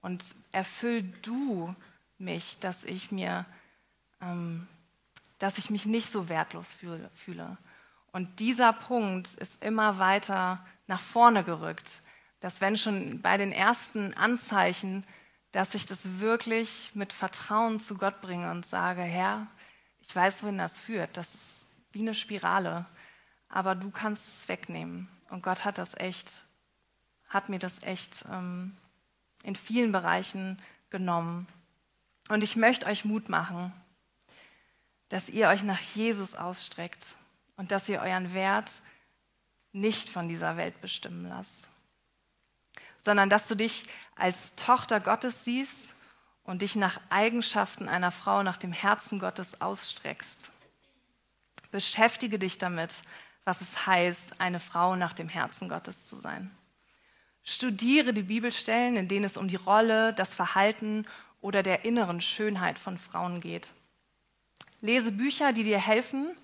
Und 0.00 0.34
erfüll 0.52 1.02
du 1.20 1.74
mich, 2.18 2.58
dass 2.58 2.84
ich 2.84 3.12
mir, 3.12 3.44
ähm, 4.22 4.66
dass 5.40 5.58
ich 5.58 5.70
mich 5.70 5.86
nicht 5.86 6.10
so 6.10 6.28
wertlos 6.28 6.76
fühle. 7.14 7.58
Und 8.12 8.38
dieser 8.38 8.72
Punkt 8.72 9.34
ist 9.34 9.64
immer 9.64 9.98
weiter 9.98 10.64
nach 10.86 11.00
vorne 11.00 11.42
gerückt 11.42 12.00
dass 12.40 12.60
wenn 12.60 12.76
schon 12.76 13.20
bei 13.20 13.36
den 13.36 13.52
ersten 13.52 14.14
Anzeichen, 14.14 15.04
dass 15.52 15.74
ich 15.74 15.86
das 15.86 16.20
wirklich 16.20 16.90
mit 16.94 17.12
Vertrauen 17.12 17.80
zu 17.80 17.96
Gott 17.96 18.20
bringe 18.20 18.50
und 18.50 18.64
sage, 18.66 19.02
Herr, 19.02 19.46
ich 20.00 20.14
weiß, 20.14 20.42
wohin 20.42 20.58
das 20.58 20.78
führt. 20.78 21.16
Das 21.16 21.34
ist 21.34 21.66
wie 21.92 22.00
eine 22.00 22.14
Spirale, 22.14 22.86
aber 23.48 23.74
du 23.74 23.90
kannst 23.90 24.26
es 24.26 24.48
wegnehmen. 24.48 25.08
Und 25.28 25.42
Gott 25.42 25.64
hat 25.64 25.78
das 25.78 25.94
echt, 25.94 26.44
hat 27.28 27.48
mir 27.48 27.58
das 27.58 27.82
echt 27.82 28.24
ähm, 28.30 28.76
in 29.44 29.54
vielen 29.54 29.92
Bereichen 29.92 30.60
genommen. 30.88 31.46
Und 32.28 32.42
ich 32.42 32.56
möchte 32.56 32.86
euch 32.86 33.04
Mut 33.04 33.28
machen, 33.28 33.72
dass 35.10 35.28
ihr 35.28 35.48
euch 35.48 35.62
nach 35.62 35.80
Jesus 35.80 36.34
ausstreckt 36.34 37.16
und 37.56 37.70
dass 37.70 37.88
ihr 37.88 38.00
euren 38.00 38.32
Wert 38.32 38.72
nicht 39.72 40.08
von 40.08 40.28
dieser 40.28 40.56
Welt 40.56 40.80
bestimmen 40.80 41.28
lasst 41.28 41.68
sondern 43.02 43.30
dass 43.30 43.48
du 43.48 43.54
dich 43.54 43.84
als 44.16 44.54
Tochter 44.56 45.00
Gottes 45.00 45.44
siehst 45.44 45.96
und 46.44 46.62
dich 46.62 46.76
nach 46.76 47.00
Eigenschaften 47.10 47.88
einer 47.88 48.10
Frau, 48.10 48.42
nach 48.42 48.58
dem 48.58 48.72
Herzen 48.72 49.18
Gottes 49.18 49.60
ausstreckst. 49.60 50.50
Beschäftige 51.70 52.38
dich 52.38 52.58
damit, 52.58 53.02
was 53.44 53.60
es 53.60 53.86
heißt, 53.86 54.40
eine 54.40 54.60
Frau 54.60 54.96
nach 54.96 55.12
dem 55.12 55.28
Herzen 55.28 55.68
Gottes 55.68 56.06
zu 56.06 56.16
sein. 56.16 56.50
Studiere 57.42 58.12
die 58.12 58.22
Bibelstellen, 58.22 58.96
in 58.96 59.08
denen 59.08 59.24
es 59.24 59.36
um 59.36 59.48
die 59.48 59.56
Rolle, 59.56 60.12
das 60.12 60.34
Verhalten 60.34 61.06
oder 61.40 61.62
der 61.62 61.84
inneren 61.84 62.20
Schönheit 62.20 62.78
von 62.78 62.98
Frauen 62.98 63.40
geht. 63.40 63.72
Lese 64.80 65.12
Bücher, 65.12 65.52
die 65.52 65.62
dir 65.62 65.78
helfen. 65.78 66.36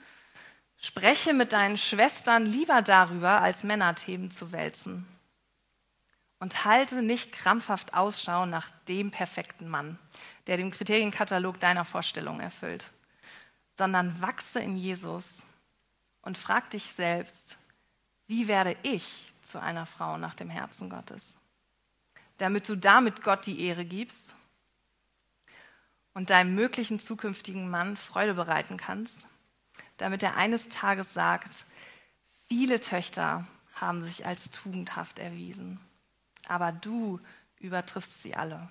Spreche 0.79 1.33
mit 1.33 1.53
deinen 1.53 1.79
Schwestern 1.79 2.45
lieber 2.45 2.83
darüber, 2.83 3.41
als 3.41 3.65
Männerthemen 3.65 4.31
zu 4.31 4.53
wälzen 4.53 5.07
und 6.39 6.65
halte 6.65 7.03
nicht 7.03 7.33
krampfhaft 7.33 7.95
Ausschau 7.95 8.47
nach 8.47 8.71
dem 8.89 9.11
perfekten 9.11 9.69
Mann, 9.69 9.99
der 10.47 10.57
dem 10.57 10.71
Kriterienkatalog 10.71 11.59
deiner 11.61 11.85
Vorstellung 11.85 12.41
erfüllt, 12.41 12.91
sondern 13.71 14.21
wachse 14.21 14.61
in 14.61 14.77
Jesus 14.77 15.45
und 16.23 16.37
frag 16.37 16.71
dich 16.71 16.85
selbst, 16.85 17.59
wie 18.27 18.49
werde 18.49 18.77
ich 18.83 19.33
zu 19.43 19.61
einer 19.61 19.87
Frau 19.87 20.19
nach 20.19 20.35
dem 20.35 20.51
Herzen 20.51 20.91
Gottes? 20.91 21.37
Damit 22.39 22.69
du 22.69 22.77
damit 22.77 23.23
Gott 23.23 23.47
die 23.47 23.61
Ehre 23.63 23.85
gibst 23.85 24.35
und 26.17 26.31
deinem 26.31 26.57
möglichen 26.57 26.99
zukünftigen 26.99 27.71
Mann 27.71 27.97
Freude 27.97 28.35
bereiten 28.35 28.77
kannst, 28.77 29.29
damit 29.99 30.25
er 30.25 30.37
eines 30.37 30.69
Tages 30.69 31.15
sagt, 31.15 31.65
viele 32.49 32.81
Töchter 32.81 33.47
haben 33.75 34.03
sich 34.03 34.27
als 34.27 34.51
tugendhaft 34.51 35.21
erwiesen 35.21 35.79
aber 36.47 36.73
du 36.73 37.19
übertriffst 37.59 38.23
sie 38.23 38.35
alle. 38.35 38.69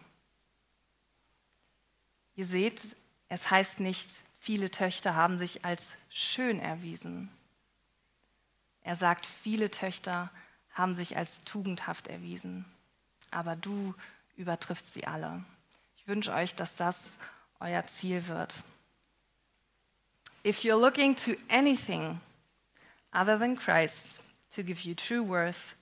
Ihr 2.36 2.46
seht, 2.46 2.96
es 3.30 3.50
heißt 3.50 3.80
nicht, 3.80 4.24
viele 4.40 4.72
Töchter 4.72 5.16
haben 5.16 5.38
sich 5.38 5.66
als 5.66 5.96
schön 6.10 6.60
erwiesen. 6.60 7.30
Er 8.82 8.96
sagt, 8.96 9.26
viele 9.26 9.70
Töchter 9.70 10.30
haben 10.74 10.96
sich 10.96 11.18
als 11.18 11.44
tugendhaft 11.44 12.08
erwiesen, 12.08 12.66
aber 13.32 13.56
du 13.56 13.96
übertriffst 14.36 14.94
sie 14.94 15.08
alle. 15.08 15.44
Ich 15.98 16.08
wünsche 16.08 16.34
euch, 16.34 16.56
dass 16.56 16.76
das 16.76 17.18
euer 17.60 17.86
Ziel 17.88 18.28
wird. 18.28 18.64
If 20.44 20.64
you're 20.64 20.80
looking 20.80 21.16
to 21.16 21.36
anything 21.50 22.20
other 23.12 23.38
than 23.38 23.56
Christ 23.56 24.22
to 24.52 24.64
give 24.64 24.86
you 24.86 24.94
true 24.94 25.24
worth, 25.24 25.76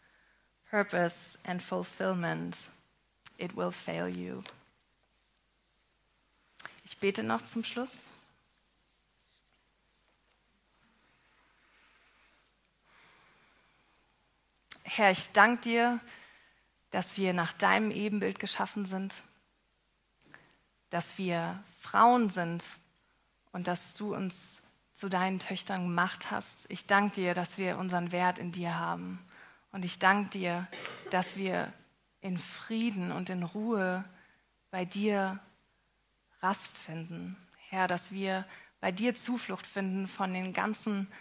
purpose 0.72 1.38
and 1.44 1.62
fulfillment, 1.62 2.70
it 3.38 3.56
will 3.56 3.72
fail 3.72 4.08
you. 4.08 4.44
Ich 6.86 6.98
bete 6.98 7.24
noch 7.24 7.44
zum 7.44 7.64
Schluss. 7.64 8.10
Herr, 14.84 15.12
ich 15.12 15.32
danke 15.32 15.62
dir, 15.62 16.00
dass 16.92 17.18
wir 17.18 17.34
nach 17.34 17.54
deinem 17.54 17.90
Ebenbild 17.90 18.40
geschaffen 18.40 18.86
sind, 18.86 19.24
dass 20.94 21.18
wir 21.18 21.64
Frauen 21.80 22.30
sind 22.30 22.64
und 23.52 23.68
dass 23.68 23.96
du 23.96 24.14
uns 24.14 24.62
zu 24.94 25.10
deinen 25.10 25.40
Töchtern 25.40 25.88
gemacht 25.88 26.30
hast. 26.30 26.70
Ich 26.70 26.86
danke 26.86 27.16
dir, 27.16 27.34
dass 27.34 27.58
wir 27.58 27.80
unseren 27.80 28.12
Wert 28.12 28.38
in 28.38 28.52
dir 28.52 28.78
haben 28.78 29.18
und 29.72 29.86
ich 29.86 29.98
danke 29.98 30.30
dir, 30.30 30.68
dass 31.10 31.36
wir 31.36 31.74
in 32.22 32.38
Frieden 32.38 33.12
und 33.12 33.32
in 33.32 33.42
Ruhe 33.42 34.06
bei 34.70 34.86
dir 34.86 35.40
Rast 36.42 36.78
finden. 36.78 37.38
Herr, 37.70 37.88
dass 37.88 38.12
wir 38.12 38.46
bei 38.80 38.92
dir 38.92 39.16
Zuflucht 39.16 39.66
finden 39.66 40.08
von 40.08 40.32
den 40.32 40.54
ganzen 40.54 41.12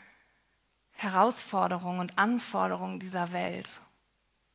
Herausforderungen 0.91 2.01
und 2.01 2.19
Anforderungen 2.19 3.01
dieser 3.01 3.33
Welt. 3.33 3.81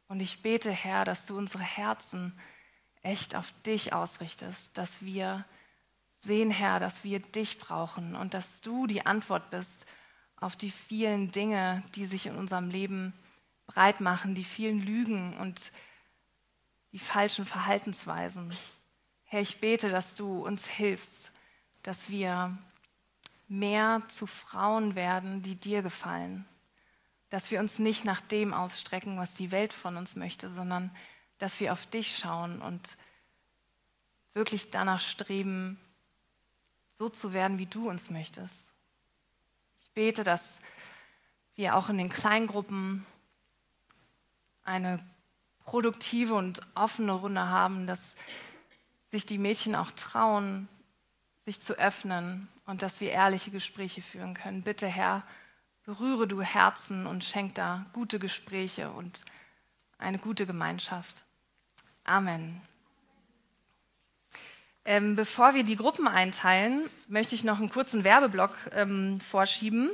Und 0.09 0.19
ich 0.19 0.43
bete, 0.43 0.69
Herr, 0.69 1.05
dass 1.05 1.25
du 1.25 1.35
unsere 1.35 1.63
Herzen 1.63 2.37
echt 3.07 3.35
auf 3.35 3.53
dich 3.65 3.93
ausrichtest, 3.93 4.77
dass 4.77 5.01
wir 5.01 5.45
sehen, 6.19 6.51
Herr, 6.51 6.79
dass 6.79 7.03
wir 7.03 7.19
dich 7.19 7.57
brauchen 7.57 8.15
und 8.15 8.33
dass 8.33 8.61
du 8.61 8.85
die 8.85 9.05
Antwort 9.05 9.49
bist 9.49 9.85
auf 10.35 10.55
die 10.55 10.71
vielen 10.71 11.31
Dinge, 11.31 11.83
die 11.95 12.05
sich 12.05 12.25
in 12.27 12.35
unserem 12.35 12.69
Leben 12.69 13.13
breit 13.65 14.01
machen, 14.01 14.35
die 14.35 14.43
vielen 14.43 14.79
Lügen 14.79 15.37
und 15.37 15.71
die 16.91 16.99
falschen 16.99 17.45
Verhaltensweisen. 17.45 18.53
Herr, 19.23 19.41
ich 19.41 19.59
bete, 19.59 19.89
dass 19.89 20.15
du 20.15 20.45
uns 20.45 20.67
hilfst, 20.67 21.31
dass 21.83 22.09
wir 22.09 22.57
mehr 23.47 24.01
zu 24.07 24.27
Frauen 24.27 24.95
werden, 24.95 25.41
die 25.41 25.55
dir 25.55 25.81
gefallen. 25.81 26.45
Dass 27.29 27.51
wir 27.51 27.59
uns 27.59 27.79
nicht 27.79 28.05
nach 28.05 28.21
dem 28.21 28.53
ausstrecken, 28.53 29.17
was 29.17 29.33
die 29.33 29.51
Welt 29.51 29.73
von 29.73 29.97
uns 29.97 30.15
möchte, 30.15 30.49
sondern 30.49 30.91
dass 31.37 31.59
wir 31.59 31.73
auf 31.73 31.85
dich 31.85 32.17
schauen 32.17 32.61
und 32.61 32.97
wirklich 34.33 34.69
danach 34.69 35.01
streben, 35.01 35.79
so 36.89 37.09
zu 37.09 37.33
werden, 37.33 37.59
wie 37.59 37.65
du 37.65 37.89
uns 37.89 38.09
möchtest. 38.09 38.73
Ich 39.81 39.91
bete, 39.91 40.23
dass 40.23 40.59
wir 41.55 41.75
auch 41.75 41.89
in 41.89 41.97
den 41.97 42.09
Kleingruppen 42.09 43.05
eine 44.63 45.03
produktive 45.63 46.35
und 46.35 46.61
offene 46.75 47.13
Runde 47.13 47.47
haben, 47.47 47.87
dass 47.87 48.15
sich 49.11 49.25
die 49.25 49.37
Mädchen 49.37 49.75
auch 49.75 49.91
trauen, 49.91 50.67
sich 51.45 51.61
zu 51.61 51.73
öffnen 51.73 52.47
und 52.65 52.81
dass 52.81 52.99
wir 52.99 53.11
ehrliche 53.11 53.51
Gespräche 53.51 54.01
führen 54.01 54.33
können. 54.33 54.63
Bitte, 54.63 54.87
Herr, 54.87 55.23
berühre 55.83 56.27
du 56.27 56.41
Herzen 56.41 57.07
und 57.07 57.23
schenk 57.23 57.55
da 57.55 57.85
gute 57.93 58.19
Gespräche 58.19 58.91
und 58.91 59.21
eine 59.97 60.19
gute 60.19 60.45
Gemeinschaft. 60.45 61.23
Amen. 62.07 62.61
Ähm, 64.85 65.17
bevor 65.17 65.53
wir 65.53 65.63
die 65.63 65.75
Gruppen 65.75 66.07
einteilen, 66.07 66.89
möchte 67.09 67.35
ich 67.35 67.43
noch 67.43 67.59
einen 67.59 67.69
kurzen 67.69 68.05
Werbeblock 68.05 68.55
ähm, 68.71 69.19
vorschieben, 69.19 69.89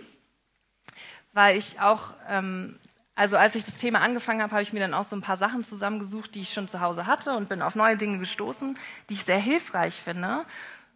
weil 1.34 1.58
ich 1.58 1.82
auch, 1.82 2.14
ähm, 2.30 2.78
also 3.16 3.36
als 3.36 3.56
ich 3.56 3.66
das 3.66 3.78
Thema 3.78 4.02
angefangen 4.02 4.44
habe, 4.44 4.52
habe 4.52 4.62
ich 4.62 4.74
mir 4.74 4.80
dann 4.80 4.94
auch 4.94 5.06
so 5.06 5.16
ein 5.16 5.24
paar 5.24 5.38
Sachen 5.38 5.64
zusammengesucht, 5.64 6.36
die 6.36 6.42
ich 6.42 6.54
schon 6.54 6.68
zu 6.68 6.82
Hause 6.82 7.08
hatte 7.08 7.36
und 7.36 7.50
bin 7.50 7.64
auf 7.64 7.74
neue 7.74 7.98
Dinge 7.98 8.20
gestoßen, 8.20 8.78
die 9.10 9.16
ich 9.16 9.24
sehr 9.24 9.40
hilfreich 9.40 9.96
finde, 9.96 10.46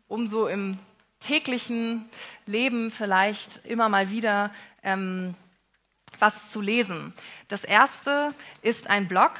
um 0.07 0.28
so 0.28 0.47
im 0.47 0.78
täglichen 1.20 2.07
Leben 2.45 2.91
vielleicht 2.91 3.65
immer 3.65 3.89
mal 3.89 4.11
wieder 4.11 4.51
ähm, 4.84 5.34
was 6.20 6.51
zu 6.51 6.61
lesen. 6.61 7.15
Das 7.47 7.63
erste 7.63 8.36
ist 8.61 8.91
ein 8.91 9.07
Blog. 9.07 9.32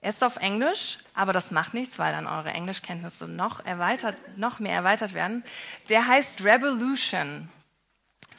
Er 0.00 0.10
ist 0.10 0.22
auf 0.22 0.36
Englisch, 0.36 0.98
aber 1.14 1.32
das 1.32 1.50
macht 1.50 1.74
nichts, 1.74 1.98
weil 1.98 2.12
dann 2.12 2.26
eure 2.26 2.50
Englischkenntnisse 2.50 3.26
noch, 3.26 3.64
erweitert, 3.64 4.16
noch 4.36 4.60
mehr 4.60 4.74
erweitert 4.74 5.12
werden. 5.12 5.42
Der 5.88 6.06
heißt 6.06 6.44
Revolution. 6.44 7.48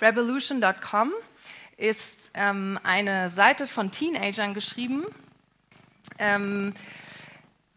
Revolution.com 0.01 1.11
ist 1.75 2.31
ähm, 2.33 2.79
eine 2.83 3.29
Seite 3.29 3.67
von 3.67 3.91
Teenagern 3.91 4.53
geschrieben, 4.53 5.05
ähm, 6.17 6.73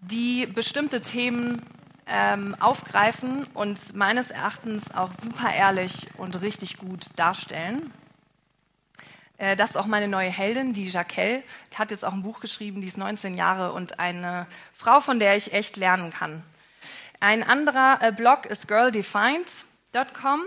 die 0.01 0.47
bestimmte 0.47 1.01
Themen 1.01 1.62
ähm, 2.07 2.57
aufgreifen 2.61 3.47
und 3.55 3.95
meines 3.95 4.30
Erachtens 4.30 4.95
auch 4.95 5.12
super 5.12 5.53
ehrlich 5.53 6.09
und 6.18 6.41
richtig 6.41 6.78
gut 6.78 7.07
darstellen. 7.16 7.93
Äh, 9.39 9.57
das 9.57 9.70
ist 9.70 9.76
auch 9.76 9.87
meine 9.87 10.09
neue 10.09 10.30
Heldin, 10.30 10.72
die 10.72 10.89
Jacquelle. 10.89 11.43
Die 11.72 11.78
hat 11.78 11.91
jetzt 11.91 12.05
auch 12.05 12.12
ein 12.12 12.22
Buch 12.22 12.41
geschrieben, 12.41 12.80
die 12.80 12.89
ist 12.89 12.99
19 12.99 13.37
Jahre 13.37 13.72
und 13.72 13.99
eine 13.99 14.47
Frau, 14.72 15.01
von 15.01 15.18
der 15.18 15.37
ich 15.37 15.53
echt 15.53 15.76
lernen 15.76 16.11
kann. 16.11 16.43
Ein 17.20 17.43
anderer 17.43 17.99
äh, 18.03 18.12
Blog 18.12 18.47
ist 18.47 18.66
girldefined.com. 18.66 20.43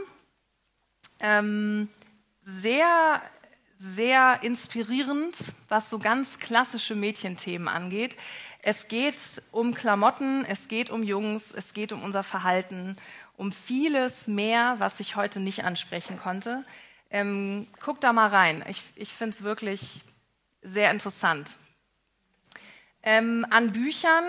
Ähm, 1.20 1.90
sehr, 2.44 3.22
sehr 3.78 4.40
inspirierend, 4.42 5.36
was 5.70 5.90
so 5.90 6.00
ganz 6.00 6.38
klassische 6.40 6.96
Mädchenthemen 6.96 7.68
angeht. 7.68 8.16
Es 8.62 8.88
geht 8.88 9.16
um 9.52 9.74
Klamotten, 9.74 10.44
es 10.46 10.68
geht 10.68 10.90
um 10.90 11.04
Jungs, 11.04 11.52
es 11.56 11.74
geht 11.74 11.94
um 11.94 12.04
unser 12.04 12.24
Verhalten, 12.24 12.98
um 13.38 13.52
vieles 13.52 14.28
mehr, 14.28 14.76
was 14.80 15.00
ich 15.00 15.16
heute 15.16 15.40
nicht 15.40 15.64
ansprechen 15.64 16.18
konnte. 16.18 16.66
Ähm, 17.10 17.68
guckt 17.82 18.04
da 18.04 18.14
mal 18.14 18.28
rein. 18.28 18.64
Ich, 18.68 18.84
ich 18.96 19.14
finde 19.14 19.36
es 19.36 19.44
wirklich 19.44 20.02
sehr 20.62 20.92
interessant. 20.92 21.58
Ähm, 23.04 23.46
an 23.52 23.72
Büchern 23.72 24.24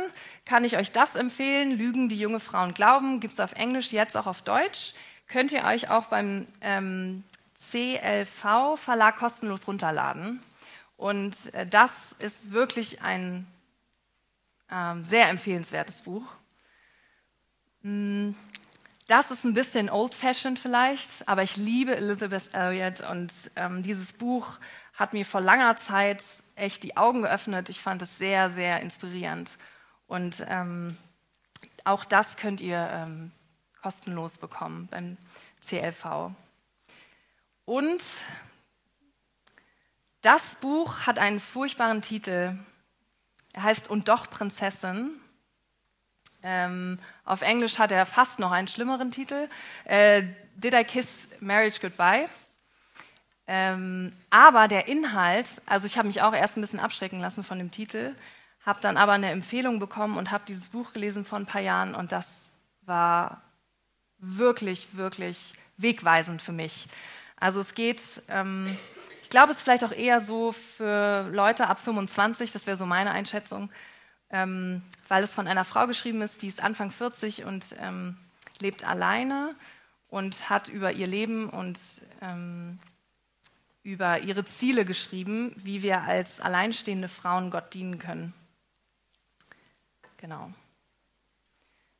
kann 0.44 0.64
ich 0.64 0.76
euch 0.76 0.92
das 0.92 1.16
empfehlen. 1.16 1.72
Lügen, 1.78 2.08
die 2.08 2.18
junge 2.18 2.40
Frauen 2.40 2.74
glauben, 2.74 3.20
gibt 3.20 3.32
es 3.32 3.40
auf 3.40 3.54
Englisch, 3.54 3.90
jetzt 3.90 4.16
auch 4.16 4.26
auf 4.26 4.42
Deutsch. 4.42 4.92
Könnt 5.26 5.50
ihr 5.52 5.64
euch 5.64 5.88
auch 5.88 6.06
beim 6.06 6.46
ähm, 6.60 7.24
CLV 7.58 8.76
Verlag 8.76 9.16
kostenlos 9.16 9.66
runterladen. 9.66 10.42
Und 10.96 11.52
äh, 11.54 11.66
das 11.66 12.14
ist 12.18 12.52
wirklich 12.52 13.00
ein 13.02 13.46
ähm, 14.70 15.04
sehr 15.04 15.28
empfehlenswertes 15.28 16.02
Buch. 16.02 16.26
Mm, 17.82 18.32
das 19.06 19.30
ist 19.30 19.44
ein 19.44 19.54
bisschen 19.54 19.88
old-fashioned 19.88 20.58
vielleicht, 20.58 21.28
aber 21.28 21.42
ich 21.42 21.56
liebe 21.56 21.96
Elizabeth 21.96 22.52
Elliot 22.52 23.02
und 23.08 23.32
ähm, 23.54 23.82
dieses 23.82 24.12
Buch 24.12 24.58
hat 24.94 25.12
mir 25.12 25.24
vor 25.24 25.40
langer 25.40 25.76
Zeit 25.76 26.24
echt 26.56 26.82
die 26.82 26.96
Augen 26.96 27.22
geöffnet. 27.22 27.68
Ich 27.68 27.80
fand 27.80 28.02
es 28.02 28.18
sehr, 28.18 28.50
sehr 28.50 28.80
inspirierend. 28.80 29.58
Und 30.06 30.44
ähm, 30.48 30.96
auch 31.84 32.04
das 32.04 32.36
könnt 32.36 32.60
ihr 32.60 32.88
ähm, 32.90 33.30
kostenlos 33.82 34.38
bekommen 34.38 34.88
beim 34.90 35.18
CLV. 35.60 36.32
Und 37.66 38.02
das 40.22 40.56
Buch 40.56 41.06
hat 41.06 41.18
einen 41.18 41.38
furchtbaren 41.38 42.02
Titel. 42.02 42.58
Er 43.52 43.62
heißt 43.62 43.88
Und 43.88 44.08
doch 44.08 44.30
Prinzessin. 44.30 45.20
Ähm, 46.48 47.00
auf 47.24 47.42
Englisch 47.42 47.80
hat 47.80 47.90
er 47.90 48.06
fast 48.06 48.38
noch 48.38 48.52
einen 48.52 48.68
schlimmeren 48.68 49.10
Titel. 49.10 49.48
Äh, 49.84 50.22
Did 50.54 50.74
I 50.74 50.84
Kiss 50.84 51.28
Marriage 51.40 51.80
Goodbye? 51.80 52.28
Ähm, 53.48 54.12
aber 54.30 54.68
der 54.68 54.86
Inhalt, 54.86 55.60
also 55.66 55.86
ich 55.86 55.98
habe 55.98 56.06
mich 56.06 56.22
auch 56.22 56.32
erst 56.32 56.56
ein 56.56 56.60
bisschen 56.60 56.78
abschrecken 56.78 57.20
lassen 57.20 57.42
von 57.42 57.58
dem 57.58 57.72
Titel, 57.72 58.14
habe 58.64 58.80
dann 58.80 58.96
aber 58.96 59.12
eine 59.12 59.30
Empfehlung 59.30 59.80
bekommen 59.80 60.16
und 60.16 60.30
habe 60.30 60.44
dieses 60.46 60.68
Buch 60.68 60.92
gelesen 60.92 61.24
vor 61.24 61.38
ein 61.38 61.46
paar 61.46 61.60
Jahren 61.60 61.96
und 61.96 62.12
das 62.12 62.50
war 62.82 63.42
wirklich, 64.18 64.88
wirklich 64.92 65.52
wegweisend 65.78 66.42
für 66.42 66.52
mich. 66.52 66.86
Also 67.40 67.58
es 67.58 67.74
geht, 67.74 68.22
ähm, 68.28 68.78
ich 69.22 69.30
glaube, 69.30 69.50
es 69.50 69.58
ist 69.58 69.64
vielleicht 69.64 69.84
auch 69.84 69.92
eher 69.92 70.20
so 70.20 70.52
für 70.52 71.28
Leute 71.32 71.66
ab 71.66 71.80
25, 71.80 72.52
das 72.52 72.68
wäre 72.68 72.76
so 72.76 72.86
meine 72.86 73.10
Einschätzung, 73.10 73.68
ähm, 74.30 74.82
weil 75.08 75.22
es 75.22 75.34
von 75.34 75.46
einer 75.46 75.64
Frau 75.64 75.86
geschrieben 75.86 76.22
ist, 76.22 76.42
die 76.42 76.48
ist 76.48 76.62
Anfang 76.62 76.90
40 76.90 77.44
und 77.44 77.74
ähm, 77.78 78.16
lebt 78.60 78.86
alleine 78.86 79.54
und 80.08 80.50
hat 80.50 80.68
über 80.68 80.92
ihr 80.92 81.06
Leben 81.06 81.48
und 81.48 81.78
ähm, 82.20 82.78
über 83.82 84.18
ihre 84.18 84.44
Ziele 84.44 84.84
geschrieben, 84.84 85.54
wie 85.56 85.82
wir 85.82 86.02
als 86.02 86.40
alleinstehende 86.40 87.08
Frauen 87.08 87.50
Gott 87.50 87.72
dienen 87.72 87.98
können. 87.98 88.34
Genau. 90.16 90.50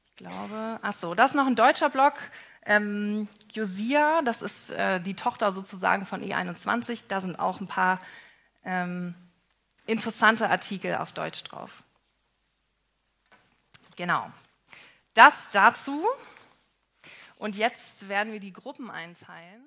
Ich 0.06 0.16
glaube, 0.16 0.80
ach 0.82 0.92
so, 0.92 1.14
das 1.14 1.30
ist 1.30 1.36
noch 1.36 1.46
ein 1.46 1.54
deutscher 1.54 1.90
Blog. 1.90 2.14
Ähm, 2.64 3.28
Josia, 3.52 4.22
das 4.22 4.42
ist 4.42 4.70
äh, 4.70 5.00
die 5.00 5.14
Tochter 5.14 5.52
sozusagen 5.52 6.06
von 6.06 6.22
E21. 6.22 7.04
Da 7.06 7.20
sind 7.20 7.38
auch 7.38 7.60
ein 7.60 7.68
paar 7.68 8.00
ähm, 8.64 9.14
interessante 9.86 10.50
Artikel 10.50 10.96
auf 10.96 11.12
Deutsch 11.12 11.44
drauf. 11.44 11.84
Genau. 13.96 14.30
Das 15.14 15.48
dazu. 15.50 16.06
Und 17.36 17.56
jetzt 17.56 18.08
werden 18.08 18.32
wir 18.32 18.40
die 18.40 18.52
Gruppen 18.52 18.90
einteilen. 18.90 19.66